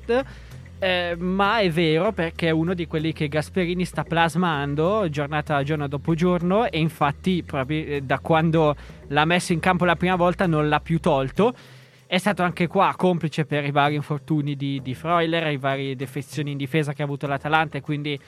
eh, 0.79 1.15
ma 1.17 1.59
è 1.61 1.71
vero 1.71 2.11
perché 2.13 2.49
è 2.49 2.51
uno 2.51 2.75
di 2.75 2.87
quelli 2.89 3.13
che 3.13 3.29
Gasperini 3.29 3.85
sta 3.85 4.03
plasmando 4.03 5.09
giornata 5.11 5.63
giorno 5.63 5.87
dopo 5.87 6.15
giorno 6.15 6.69
e 6.69 6.79
infatti 6.81 7.43
proprio 7.45 7.85
eh, 7.85 8.01
da 8.01 8.19
quando 8.19 8.75
l'ha 9.09 9.25
messo 9.25 9.53
in 9.53 9.61
campo 9.61 9.85
la 9.85 9.95
prima 9.97 10.17
volta 10.17 10.47
non 10.47 10.69
l'ha 10.69 10.81
più 10.81 10.99
tolto. 10.99 11.55
È 12.05 12.19
stato 12.19 12.43
anche 12.43 12.67
qua 12.67 12.95
complice 12.97 13.45
per 13.45 13.65
i 13.65 13.71
vari 13.71 13.95
infortuni 13.95 14.55
di, 14.55 14.83
di 14.83 14.95
Freuler, 14.95 15.51
i 15.51 15.57
vari 15.57 15.97
defezioni 15.97 16.51
in 16.51 16.59
difesa 16.59 16.93
che 16.93 17.03
ha 17.03 17.05
avuto 17.07 17.27
l'Atalanta 17.27 17.79
e 17.79 17.81
quindi 17.81 18.19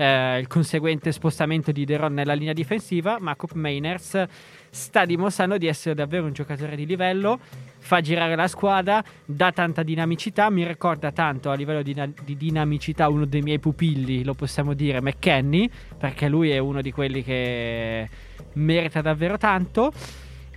eh, 0.00 0.38
il 0.38 0.46
conseguente 0.46 1.12
spostamento 1.12 1.72
di 1.72 1.84
Deron 1.84 2.14
nella 2.14 2.32
linea 2.32 2.54
difensiva, 2.54 3.18
ma 3.20 3.36
Coop 3.36 3.52
Mainers 3.52 4.24
sta 4.70 5.04
dimostrando 5.04 5.58
di 5.58 5.66
essere 5.66 5.94
davvero 5.94 6.24
un 6.24 6.32
giocatore 6.32 6.74
di 6.74 6.86
livello, 6.86 7.38
fa 7.78 8.00
girare 8.00 8.34
la 8.34 8.48
squadra, 8.48 9.04
dà 9.26 9.52
tanta 9.52 9.82
dinamicità, 9.82 10.48
mi 10.48 10.66
ricorda 10.66 11.12
tanto 11.12 11.50
a 11.50 11.54
livello 11.54 11.82
di, 11.82 11.94
di 12.24 12.36
dinamicità 12.36 13.08
uno 13.08 13.26
dei 13.26 13.42
miei 13.42 13.58
pupilli, 13.58 14.24
lo 14.24 14.32
possiamo 14.32 14.72
dire, 14.72 15.02
McKenny, 15.02 15.68
perché 15.98 16.28
lui 16.28 16.50
è 16.50 16.58
uno 16.58 16.80
di 16.80 16.92
quelli 16.92 17.22
che 17.22 18.08
merita 18.54 19.02
davvero 19.02 19.36
tanto. 19.36 19.92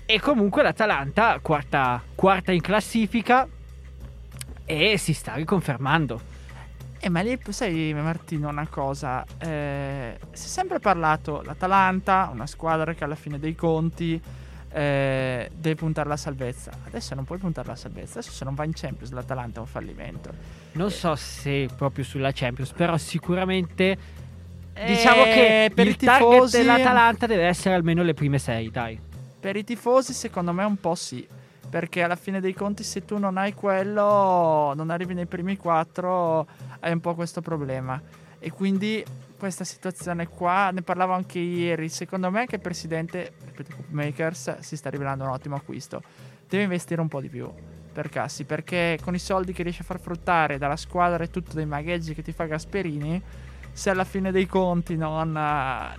E 0.06 0.20
comunque 0.20 0.64
l'Atalanta, 0.64 1.40
quarta, 1.42 2.02
quarta 2.16 2.52
in 2.54 2.62
classifica, 2.62 3.48
e 4.66 4.98
si 4.98 5.14
sta 5.14 5.34
riconfermando. 5.34 6.32
Eh, 7.06 7.10
ma 7.10 7.20
lì, 7.20 7.38
sai, 7.50 7.94
Martino, 7.94 8.48
una 8.48 8.66
cosa. 8.68 9.26
Eh, 9.38 10.18
si 10.32 10.46
è 10.46 10.50
sempre 10.50 10.80
parlato, 10.80 11.42
l'Atalanta, 11.44 12.30
una 12.32 12.48
squadra 12.48 12.94
che 12.94 13.04
alla 13.04 13.16
fine 13.16 13.40
dei 13.40 13.56
conti 13.56 14.22
eh, 14.72 15.52
deve 15.54 15.76
puntare 15.76 16.08
alla 16.08 16.16
salvezza. 16.16 16.72
Adesso 16.88 17.14
non 17.14 17.26
puoi 17.26 17.40
puntare 17.40 17.68
alla 17.68 17.76
salvezza. 17.76 18.20
Adesso 18.20 18.32
se 18.32 18.46
non 18.46 18.56
va 18.56 18.64
in 18.64 18.72
Champions 18.74 19.12
l'Atalanta 19.12 19.58
è 19.58 19.60
un 19.60 19.68
fallimento. 19.68 20.34
Non 20.72 20.92
so 20.92 21.14
se 21.16 21.68
proprio 21.76 22.06
sulla 22.06 22.32
Champions, 22.34 22.72
però 22.72 22.96
sicuramente 22.98 23.98
diciamo 24.86 25.24
che 25.24 25.66
Eh, 25.66 25.72
per 25.72 25.88
il 25.88 25.94
i 25.94 25.98
target 25.98 26.30
tifosi- 26.30 26.58
dell'Atalanta 26.58 27.28
deve 27.28 27.48
essere 27.48 27.76
almeno 27.76 28.02
le 28.02 28.14
prime 28.14 28.40
sei, 28.40 28.72
dai. 28.72 28.98
Per 29.42 29.58
i 29.58 29.66
tifosi, 29.66 30.14
secondo 30.14 30.54
me, 30.54 30.64
un 30.64 30.78
po' 30.80 30.96
sì. 30.96 31.28
Perché 31.74 32.04
alla 32.04 32.16
fine 32.16 32.40
dei 32.40 32.54
conti, 32.54 32.84
se 32.84 33.04
tu 33.04 33.18
non 33.18 33.36
hai 33.36 33.56
quello, 33.56 34.74
non 34.76 34.92
arrivi 34.92 35.16
nei 35.16 35.26
primi 35.26 35.58
quattro, 35.58 36.46
hai 36.82 36.92
un 36.92 37.00
po' 37.00 37.16
questo 37.16 37.42
problema. 37.42 38.00
E 38.38 38.52
quindi 38.52 39.04
questa 39.40 39.64
situazione 39.64 40.28
qua, 40.28 40.70
ne 40.70 40.84
parlavo 40.84 41.14
anche 41.14 41.40
ieri. 41.40 41.90
Secondo 41.90 42.30
me, 42.30 42.46
che 42.46 42.58
il 42.58 42.62
presidente, 42.62 43.34
ripeto, 43.44 43.86
Makers, 43.90 44.60
si 44.60 44.78
sta 44.78 44.92
rivelando 44.92 45.24
un 45.24 45.32
ottimo 45.32 45.56
acquisto. 45.56 46.04
Deve 46.48 46.62
investire 46.62 47.02
un 47.02 47.08
po' 47.08 47.20
di 47.20 47.30
più 47.30 47.52
per 47.92 48.08
Cassi. 48.08 48.44
Perché 48.44 49.00
con 49.02 49.16
i 49.16 49.20
soldi 49.20 49.52
che 49.52 49.64
riesce 49.64 49.82
a 49.82 49.86
far 49.86 50.00
fruttare 50.00 50.60
dalla 50.60 50.78
squadra 50.78 51.24
e 51.24 51.32
tutto 51.32 51.54
dei 51.54 51.66
magheggi 51.66 52.14
che 52.14 52.22
ti 52.22 52.34
fa 52.34 52.46
Gasperini, 52.46 53.20
se 53.72 53.90
alla 53.90 54.04
fine 54.04 54.32
dei 54.32 54.46
conti 54.46 54.96
non, 54.96 55.32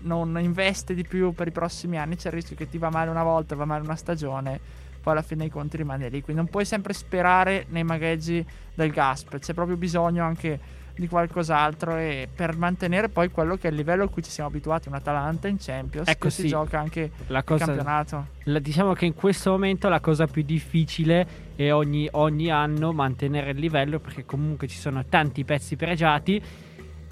non 0.03 0.39
investe 0.39 0.95
di 0.95 1.03
più 1.03 1.33
per 1.33 1.49
i 1.49 1.51
prossimi 1.51 1.99
anni, 1.99 2.15
c'è 2.15 2.29
il 2.29 2.35
rischio 2.35 2.55
che 2.55 2.69
ti 2.69 2.79
va 2.79 2.91
male 2.91 3.11
una 3.11 3.25
volta, 3.25 3.57
va 3.57 3.65
male 3.65 3.83
una 3.83 3.97
stagione, 3.97 4.83
poi 5.05 5.13
alla 5.13 5.23
fine 5.23 5.43
dei 5.43 5.51
conti 5.51 5.77
rimane 5.77 6.09
lì. 6.09 6.23
Quindi 6.23 6.41
non 6.43 6.51
puoi 6.51 6.65
sempre 6.65 6.95
sperare 6.95 7.67
nei 7.69 7.85
magheggi 7.85 8.45
del 8.75 8.91
Gasp, 8.91 9.39
c'è 9.39 9.53
proprio 9.53 9.77
bisogno 9.77 10.25
anche 10.25 10.59
di 10.97 11.09
qualcos'altro 11.09 11.97
e 11.97 12.29
per 12.33 12.57
mantenere 12.57 13.09
poi 13.09 13.29
quello 13.29 13.57
che 13.57 13.67
è 13.67 13.71
il 13.71 13.77
livello 13.77 14.05
a 14.05 14.09
cui 14.09 14.23
ci 14.23 14.31
siamo 14.31 14.49
abituati, 14.49 14.87
un 14.89 14.95
Atalanta 14.95 15.49
in 15.49 15.57
Champions, 15.59 16.09
Ecco, 16.09 16.27
che 16.27 16.31
si 16.31 16.43
sì. 16.43 16.49
gioca 16.49 16.79
anche 16.79 17.11
La 17.27 17.39
il 17.39 17.45
cosa, 17.45 17.65
campionato. 17.67 18.27
la- 18.45 18.59
diciamo 18.61 18.93
che 18.93 19.05
in 19.05 19.15
questo 19.15 19.51
momento 19.51 19.89
la 19.89 19.99
cosa 20.01 20.27
più 20.29 20.43
difficile 20.43 21.27
è 21.57 21.73
ogni, 21.73 22.09
ogni 22.13 22.49
anno 22.49 22.93
mantenere 22.93 23.51
il 23.51 23.59
livello 23.59 23.99
perché 23.99 24.25
comunque 24.25 24.69
ci 24.69 24.79
sono 24.79 25.05
tanti 25.09 25.45
pezzi 25.45 25.75
pregiati 25.77 26.41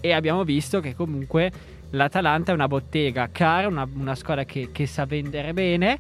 e 0.01 0.13
abbiamo 0.13 0.45
visto 0.45 0.79
che 0.79 0.95
comunque 0.95 1.51
l'Atalanta 1.91 2.53
è 2.53 2.55
una 2.55 2.69
bottega 2.69 3.29
cara, 3.33 3.67
una, 3.67 3.87
una 3.95 4.15
squadra 4.15 4.45
che, 4.45 4.69
che 4.73 4.87
sa 4.87 5.05
vendere 5.07 5.53
bene. 5.53 5.99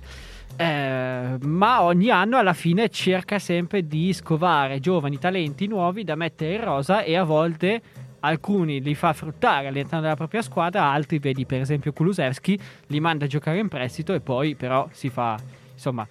Eh, 0.56 1.36
ma 1.40 1.82
ogni 1.82 2.10
anno 2.10 2.36
alla 2.36 2.52
fine 2.52 2.88
cerca 2.88 3.38
sempre 3.38 3.86
di 3.86 4.12
scovare 4.12 4.80
giovani 4.80 5.18
talenti 5.18 5.66
nuovi 5.66 6.04
da 6.04 6.14
mettere 6.14 6.54
in 6.54 6.64
rosa 6.64 7.02
e 7.02 7.16
a 7.16 7.24
volte 7.24 7.80
alcuni 8.20 8.80
li 8.80 8.94
fa 8.94 9.12
fruttare 9.12 9.68
all'interno 9.68 10.00
della 10.00 10.16
propria 10.16 10.42
squadra, 10.42 10.84
altri, 10.84 11.18
vedi 11.18 11.46
per 11.46 11.60
esempio 11.60 11.92
Kulusevski, 11.92 12.58
li 12.88 13.00
manda 13.00 13.24
a 13.24 13.28
giocare 13.28 13.58
in 13.58 13.68
prestito 13.68 14.14
e 14.14 14.20
poi 14.20 14.54
però 14.54 14.88
si 14.92 15.08
fa, 15.08 15.38
insomma, 15.72 16.06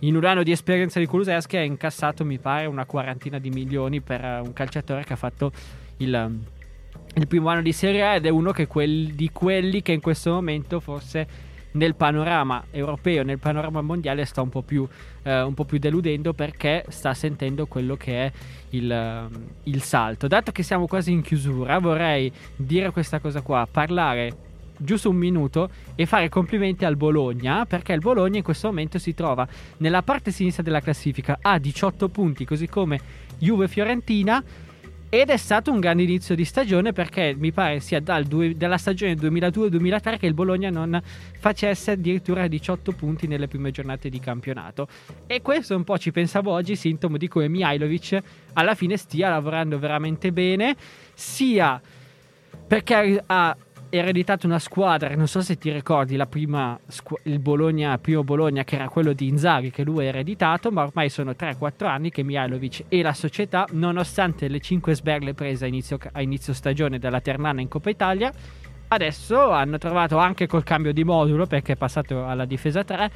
in 0.00 0.16
un 0.16 0.24
anno 0.24 0.42
di 0.42 0.50
esperienza 0.50 0.98
di 0.98 1.06
Kulusevski 1.06 1.56
ha 1.56 1.62
incassato 1.62 2.24
mi 2.24 2.38
pare 2.38 2.66
una 2.66 2.84
quarantina 2.84 3.38
di 3.38 3.50
milioni 3.50 4.00
per 4.00 4.40
un 4.42 4.52
calciatore 4.52 5.04
che 5.04 5.12
ha 5.12 5.16
fatto 5.16 5.52
il, 5.98 6.40
il 7.14 7.26
primo 7.26 7.48
anno 7.48 7.62
di 7.62 7.72
Serie 7.72 8.02
A 8.02 8.14
ed 8.14 8.26
è 8.26 8.30
uno 8.30 8.52
quel, 8.66 9.14
di 9.14 9.30
quelli 9.30 9.82
che 9.82 9.92
in 9.92 10.00
questo 10.00 10.32
momento 10.32 10.80
forse 10.80 11.48
nel 11.72 11.94
panorama 11.94 12.64
europeo, 12.70 13.22
nel 13.22 13.38
panorama 13.38 13.80
mondiale 13.80 14.24
sta 14.24 14.42
un 14.42 14.48
po' 14.48 14.62
più, 14.62 14.86
eh, 15.22 15.42
un 15.42 15.54
po 15.54 15.64
più 15.64 15.78
deludendo 15.78 16.32
perché 16.32 16.84
sta 16.88 17.14
sentendo 17.14 17.66
quello 17.66 17.96
che 17.96 18.26
è 18.26 18.32
il, 18.70 19.28
il 19.64 19.82
salto. 19.82 20.26
Dato 20.26 20.52
che 20.52 20.62
siamo 20.62 20.86
quasi 20.86 21.12
in 21.12 21.22
chiusura, 21.22 21.78
vorrei 21.78 22.32
dire 22.56 22.90
questa 22.90 23.20
cosa 23.20 23.40
qua, 23.40 23.66
parlare 23.70 24.48
giusto 24.82 25.10
un 25.10 25.16
minuto 25.16 25.68
e 25.94 26.06
fare 26.06 26.28
complimenti 26.30 26.84
al 26.84 26.96
Bologna 26.96 27.66
perché 27.66 27.92
il 27.92 28.00
Bologna 28.00 28.38
in 28.38 28.42
questo 28.42 28.68
momento 28.68 28.98
si 28.98 29.12
trova 29.12 29.46
nella 29.78 30.02
parte 30.02 30.30
sinistra 30.30 30.62
della 30.62 30.80
classifica 30.80 31.38
a 31.42 31.58
18 31.58 32.08
punti 32.08 32.46
così 32.46 32.66
come 32.66 32.98
Juve 33.38 33.68
Fiorentina 33.68 34.42
ed 35.12 35.28
è 35.28 35.36
stato 35.36 35.72
un 35.72 35.80
grande 35.80 36.04
inizio 36.04 36.36
di 36.36 36.44
stagione 36.44 36.92
perché 36.92 37.34
mi 37.36 37.50
pare 37.50 37.80
sia 37.80 37.98
due, 37.98 38.56
dalla 38.56 38.78
stagione 38.78 39.14
2002-2003 39.14 40.18
che 40.18 40.26
il 40.26 40.34
Bologna 40.34 40.70
non 40.70 41.02
facesse 41.36 41.90
addirittura 41.90 42.46
18 42.46 42.92
punti 42.92 43.26
nelle 43.26 43.48
prime 43.48 43.72
giornate 43.72 44.08
di 44.08 44.20
campionato. 44.20 44.86
E 45.26 45.42
questo 45.42 45.74
un 45.74 45.82
po' 45.82 45.98
ci 45.98 46.12
pensavo 46.12 46.52
oggi, 46.52 46.76
sintomo 46.76 47.16
di 47.16 47.26
come 47.26 47.48
Mihailovic 47.48 48.20
alla 48.52 48.76
fine 48.76 48.96
stia 48.96 49.30
lavorando 49.30 49.80
veramente 49.80 50.30
bene, 50.30 50.76
sia 51.12 51.80
perché 52.68 53.20
ha 53.26 53.56
ereditato 53.98 54.46
una 54.46 54.58
squadra, 54.58 55.14
non 55.14 55.26
so 55.26 55.40
se 55.40 55.58
ti 55.58 55.70
ricordi 55.70 56.16
la 56.16 56.26
prima 56.26 56.78
il 57.24 57.38
Bologna, 57.38 57.98
primo 57.98 58.24
Bologna 58.24 58.64
che 58.64 58.76
era 58.76 58.88
quello 58.88 59.12
di 59.12 59.28
Inzaghi 59.28 59.70
che 59.70 59.82
lui 59.82 60.06
ha 60.06 60.08
ereditato, 60.08 60.70
ma 60.70 60.82
ormai 60.82 61.08
sono 61.08 61.32
3-4 61.32 61.86
anni 61.86 62.10
che 62.10 62.22
Mihailovic 62.22 62.84
e 62.88 63.02
la 63.02 63.12
società, 63.12 63.66
nonostante 63.72 64.48
le 64.48 64.60
5 64.60 64.94
sberle 64.94 65.34
prese 65.34 65.64
a 65.64 65.68
inizio, 65.68 65.98
a 66.12 66.22
inizio 66.22 66.52
stagione 66.52 66.98
dalla 66.98 67.20
Ternana 67.20 67.60
in 67.60 67.68
Coppa 67.68 67.90
Italia, 67.90 68.32
adesso 68.88 69.50
hanno 69.50 69.78
trovato 69.78 70.18
anche 70.18 70.46
col 70.46 70.64
cambio 70.64 70.92
di 70.92 71.04
modulo 71.04 71.46
perché 71.46 71.72
è 71.72 71.76
passato 71.76 72.26
alla 72.26 72.44
difesa 72.44 72.84
3, 72.84 73.10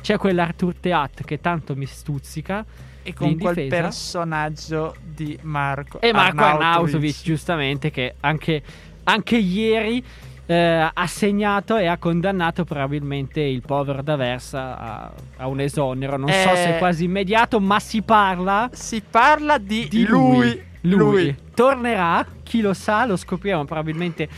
c'è 0.00 0.16
quell'Artur 0.16 0.74
Teat 0.76 1.24
che 1.24 1.40
tanto 1.40 1.74
mi 1.74 1.86
stuzzica 1.86 2.64
e 3.02 3.14
con 3.14 3.36
quel 3.38 3.68
personaggio 3.68 4.94
di 5.02 5.38
Marco 5.42 6.00
e 6.00 6.12
Marco 6.12 6.42
Arnautovic, 6.42 6.62
Arnautovic 6.62 7.22
giustamente 7.22 7.90
che 7.90 8.14
anche 8.20 8.62
anche 9.08 9.36
ieri 9.36 10.04
eh, 10.44 10.90
ha 10.92 11.06
segnato 11.06 11.76
e 11.76 11.86
ha 11.86 11.96
condannato 11.96 12.64
probabilmente 12.64 13.40
il 13.40 13.62
povero 13.62 14.02
D'Aversa 14.02 14.78
a, 14.78 15.12
a 15.36 15.46
un 15.46 15.60
esonero. 15.60 16.16
Non 16.16 16.28
eh, 16.28 16.42
so 16.42 16.54
se 16.54 16.76
è 16.76 16.78
quasi 16.78 17.04
immediato, 17.04 17.58
ma 17.58 17.80
si 17.80 18.02
parla. 18.02 18.68
Si 18.72 19.02
parla 19.08 19.58
di, 19.58 19.88
di 19.88 20.06
lui, 20.06 20.62
lui. 20.82 20.96
lui. 20.96 21.36
Tornerà, 21.54 22.24
chi 22.42 22.60
lo 22.60 22.74
sa, 22.74 23.06
lo 23.06 23.16
scopriremo 23.16 23.64
probabilmente 23.64 24.28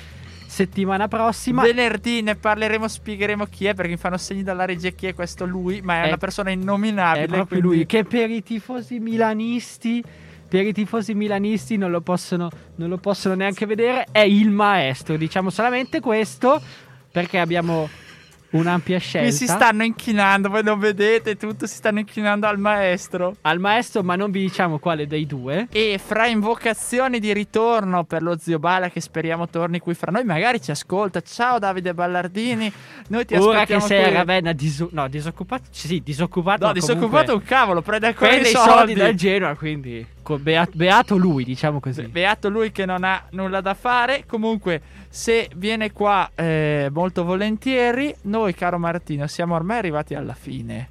settimana 0.46 1.06
prossima. 1.06 1.62
Venerdì 1.62 2.22
ne 2.22 2.34
parleremo, 2.36 2.88
spiegheremo 2.88 3.46
chi 3.46 3.66
è 3.66 3.74
perché 3.74 3.90
mi 3.92 3.96
fanno 3.96 4.16
segni 4.16 4.42
dalla 4.42 4.64
regia 4.64 4.90
chi 4.90 5.06
è 5.06 5.14
questo 5.14 5.46
lui, 5.46 5.80
ma 5.80 6.02
è, 6.02 6.04
è 6.04 6.06
una 6.08 6.16
persona 6.16 6.50
innominabile. 6.50 7.24
È 7.24 7.28
proprio 7.28 7.60
quindi... 7.60 7.76
lui 7.76 7.86
che 7.86 8.04
per 8.04 8.30
i 8.30 8.42
tifosi 8.42 8.98
milanisti 8.98 10.02
per 10.50 10.66
i 10.66 10.72
tifosi 10.72 11.14
milanisti 11.14 11.76
non 11.76 11.92
lo 11.92 12.00
possono, 12.00 12.50
non 12.74 12.88
lo 12.88 12.96
possono 12.96 13.36
neanche 13.36 13.66
vedere, 13.66 14.08
è 14.10 14.18
il 14.18 14.50
maestro. 14.50 15.16
Diciamo 15.16 15.48
solamente 15.48 16.00
questo 16.00 16.60
perché 17.12 17.38
abbiamo 17.38 17.88
un'ampia 18.50 18.98
scelta. 18.98 19.28
Mi 19.28 19.32
si 19.32 19.46
stanno 19.46 19.84
inchinando, 19.84 20.48
voi 20.48 20.64
non 20.64 20.80
vedete 20.80 21.36
tutto, 21.36 21.68
si 21.68 21.76
stanno 21.76 22.00
inchinando 22.00 22.48
al 22.48 22.58
maestro. 22.58 23.36
Al 23.42 23.60
maestro, 23.60 24.02
ma 24.02 24.16
non 24.16 24.32
vi 24.32 24.40
diciamo 24.40 24.80
quale 24.80 25.06
dei 25.06 25.24
due. 25.24 25.68
E 25.70 26.00
fra 26.04 26.26
invocazioni 26.26 27.20
di 27.20 27.32
ritorno 27.32 28.02
per 28.02 28.22
lo 28.22 28.36
zio 28.36 28.58
Bala, 28.58 28.90
che 28.90 29.00
speriamo 29.00 29.48
torni 29.48 29.78
qui 29.78 29.94
fra 29.94 30.10
noi, 30.10 30.24
magari 30.24 30.60
ci 30.60 30.72
ascolta. 30.72 31.20
Ciao 31.20 31.60
Davide 31.60 31.94
Ballardini, 31.94 32.72
noi 33.06 33.24
ti 33.24 33.36
Ora 33.36 33.64
che 33.64 33.78
sei 33.78 34.02
qui. 34.02 34.10
a 34.10 34.16
Ravenna, 34.16 34.52
disu- 34.52 34.90
no, 34.90 35.06
disoccupato, 35.06 35.64
sì, 35.70 36.02
disoccupato. 36.04 36.66
No, 36.66 36.72
disoccupato 36.72 37.34
un 37.34 37.42
cavolo, 37.44 37.82
prende 37.82 38.08
ancora 38.08 38.34
i 38.34 38.44
soldi. 38.46 38.70
soldi 38.70 38.94
dal 38.94 39.14
Genoa, 39.14 39.54
quindi 39.54 40.18
beato, 40.38 40.72
beato 40.74 41.16
lui, 41.16 41.44
diciamo 41.44 41.80
così. 41.80 42.02
Beato 42.06 42.48
lui 42.48 42.72
che 42.72 42.86
non 42.86 43.04
ha 43.04 43.24
nulla 43.30 43.60
da 43.60 43.74
fare. 43.74 44.24
Comunque, 44.26 44.80
se 45.08 45.50
viene 45.56 45.92
qua 45.92 46.30
eh, 46.34 46.88
molto 46.92 47.24
volentieri, 47.24 48.14
noi, 48.22 48.54
caro 48.54 48.78
Martino, 48.78 49.26
siamo 49.26 49.54
ormai 49.54 49.78
arrivati 49.78 50.14
alla 50.14 50.34
fine. 50.34 50.88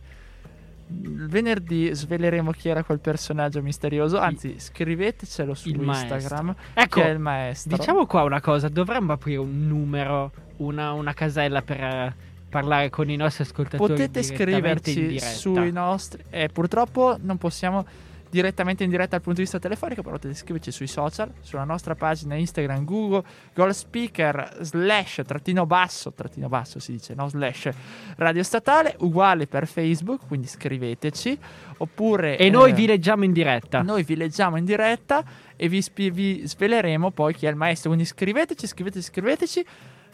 Venerdì 0.92 1.94
sveleremo 1.94 2.52
chi 2.52 2.70
era 2.70 2.84
quel 2.84 3.00
personaggio 3.00 3.62
misterioso. 3.62 4.18
Anzi, 4.18 4.56
scrivetecelo 4.58 5.54
su 5.54 5.70
il 5.70 5.82
Instagram. 5.82 6.46
Maestro. 6.46 6.66
Ecco, 6.74 7.02
che 7.02 7.08
è 7.08 7.12
il 7.12 7.20
maestro. 7.20 7.78
Diciamo 7.78 8.08
qua 8.08 8.24
una 8.24 8.42
cosa: 8.42 8.70
dovremmo 8.70 9.14
aprire 9.14 9.38
un 9.38 9.68
numero, 9.68 10.32
una, 10.58 10.94
una 10.94 11.14
casella 11.14 11.62
per 11.62 12.16
parlare 12.50 12.90
con 12.90 13.08
i 13.08 13.16
nostri 13.16 13.44
ascoltatori. 13.44 13.94
Potete 13.94 14.24
scriverci 14.24 15.20
sui 15.20 15.72
nostri. 15.72 16.24
Eh, 16.32 16.50
purtroppo 16.52 17.18
non 17.22 17.38
possiamo 17.38 17.86
direttamente 18.30 18.84
in 18.84 18.90
diretta 18.90 19.12
dal 19.12 19.22
punto 19.22 19.40
di 19.40 19.44
vista 19.44 19.60
telefonico, 19.60 20.02
però 20.02 20.16
potete 20.16 20.34
scriverci 20.34 20.72
sui 20.72 20.88
social, 20.88 21.32
sulla 21.42 21.64
nostra 21.64 21.96
pagina 21.96 22.36
Instagram, 22.36 22.86
Google, 22.86 23.24
Goal 23.54 23.74
Speaker, 23.74 24.58
slash, 24.62 25.22
trattino 25.26 25.66
basso, 25.66 26.14
trattino 26.14 26.48
basso 26.48 26.80
si 26.80 26.94
dice, 26.94 27.14
no 27.14 27.28
slash, 27.28 27.70
radio 28.18 28.44
statale, 28.44 28.96
uguale 29.00 29.48
per 29.48 29.68
Facebook, 29.68 30.28
quindi 30.28 30.48
scriveteci, 30.48 31.38
oppure... 31.78 32.38
E 32.38 32.50
noi 32.50 32.72
eh, 32.72 32.74
vi 32.74 32.86
leggiamo 32.86 33.24
in 33.24 33.34
diretta. 33.34 33.82
Noi 33.82 34.04
vi 34.04 34.16
leggiamo 34.16 34.58
in 34.58 34.66
diretta 34.66 35.24
e 35.56 35.68
vi, 35.68 35.84
vi 36.12 36.44
sveleremo 36.46 37.12
poi 37.12 37.34
chi 37.34 37.46
è 37.46 37.50
il 37.50 37.56
maestro, 37.56 37.90
quindi 37.90 38.08
scriveteci, 38.08 38.68
scriveteci, 38.68 39.02
scriveteci. 39.02 39.66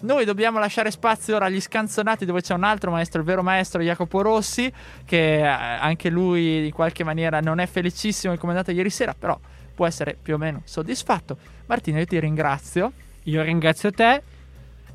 Noi 0.02 0.26
dobbiamo 0.26 0.60
lasciare 0.60 0.92
spazio 0.92 1.36
ora 1.36 1.46
agli 1.46 1.62
scanzonati 1.62 2.26
dove 2.26 2.42
c'è 2.42 2.54
un 2.54 2.64
altro 2.64 2.92
maestro, 2.92 3.20
il 3.20 3.26
vero 3.26 3.42
maestro 3.42 3.82
Jacopo 3.82 4.22
Rossi, 4.22 4.72
che 5.06 5.38
eh, 5.38 5.46
anche 5.46 6.10
lui 6.10 6.66
in 6.66 6.72
qualche 6.74 7.04
maniera 7.04 7.40
non 7.40 7.60
è 7.60 7.66
felicissimo 7.66 8.36
come 8.38 8.54
è 8.54 8.56
andato 8.56 8.72
ieri 8.72 8.90
sera, 8.90 9.16
però 9.18 9.40
può 9.74 9.86
essere 9.86 10.18
più 10.22 10.36
o 10.36 10.38
meno 10.38 10.62
soddisfatto. 10.66 11.38
Martino, 11.66 12.00
io 12.00 12.06
ti 12.06 12.20
ringrazio. 12.20 12.92
Io 13.24 13.42
ringrazio 13.42 13.92
te. 13.92 14.22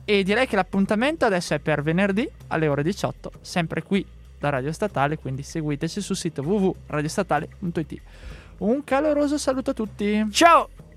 E 0.05 0.23
direi 0.23 0.47
che 0.47 0.57
l'appuntamento 0.57 1.25
adesso 1.25 1.55
è 1.55 1.59
per 1.61 1.83
venerdì 1.83 2.29
alle 2.49 2.67
ore 2.69 2.83
18, 2.83 3.33
sempre 3.43 3.83
qui 3.83 4.05
da 4.39 4.49
Radio 4.49 4.73
Statale, 4.73 5.19
quindi 5.19 5.43
seguiteci 5.43 6.01
sul 6.01 6.17
sito 6.17 6.43
www.radiostatale.it. 6.43 8.01
Un 8.59 8.83
caloroso 8.83 9.39
saluto 9.39 9.71
a 9.71 9.75
tutti. 9.75 10.27
Ciao! 10.33 10.90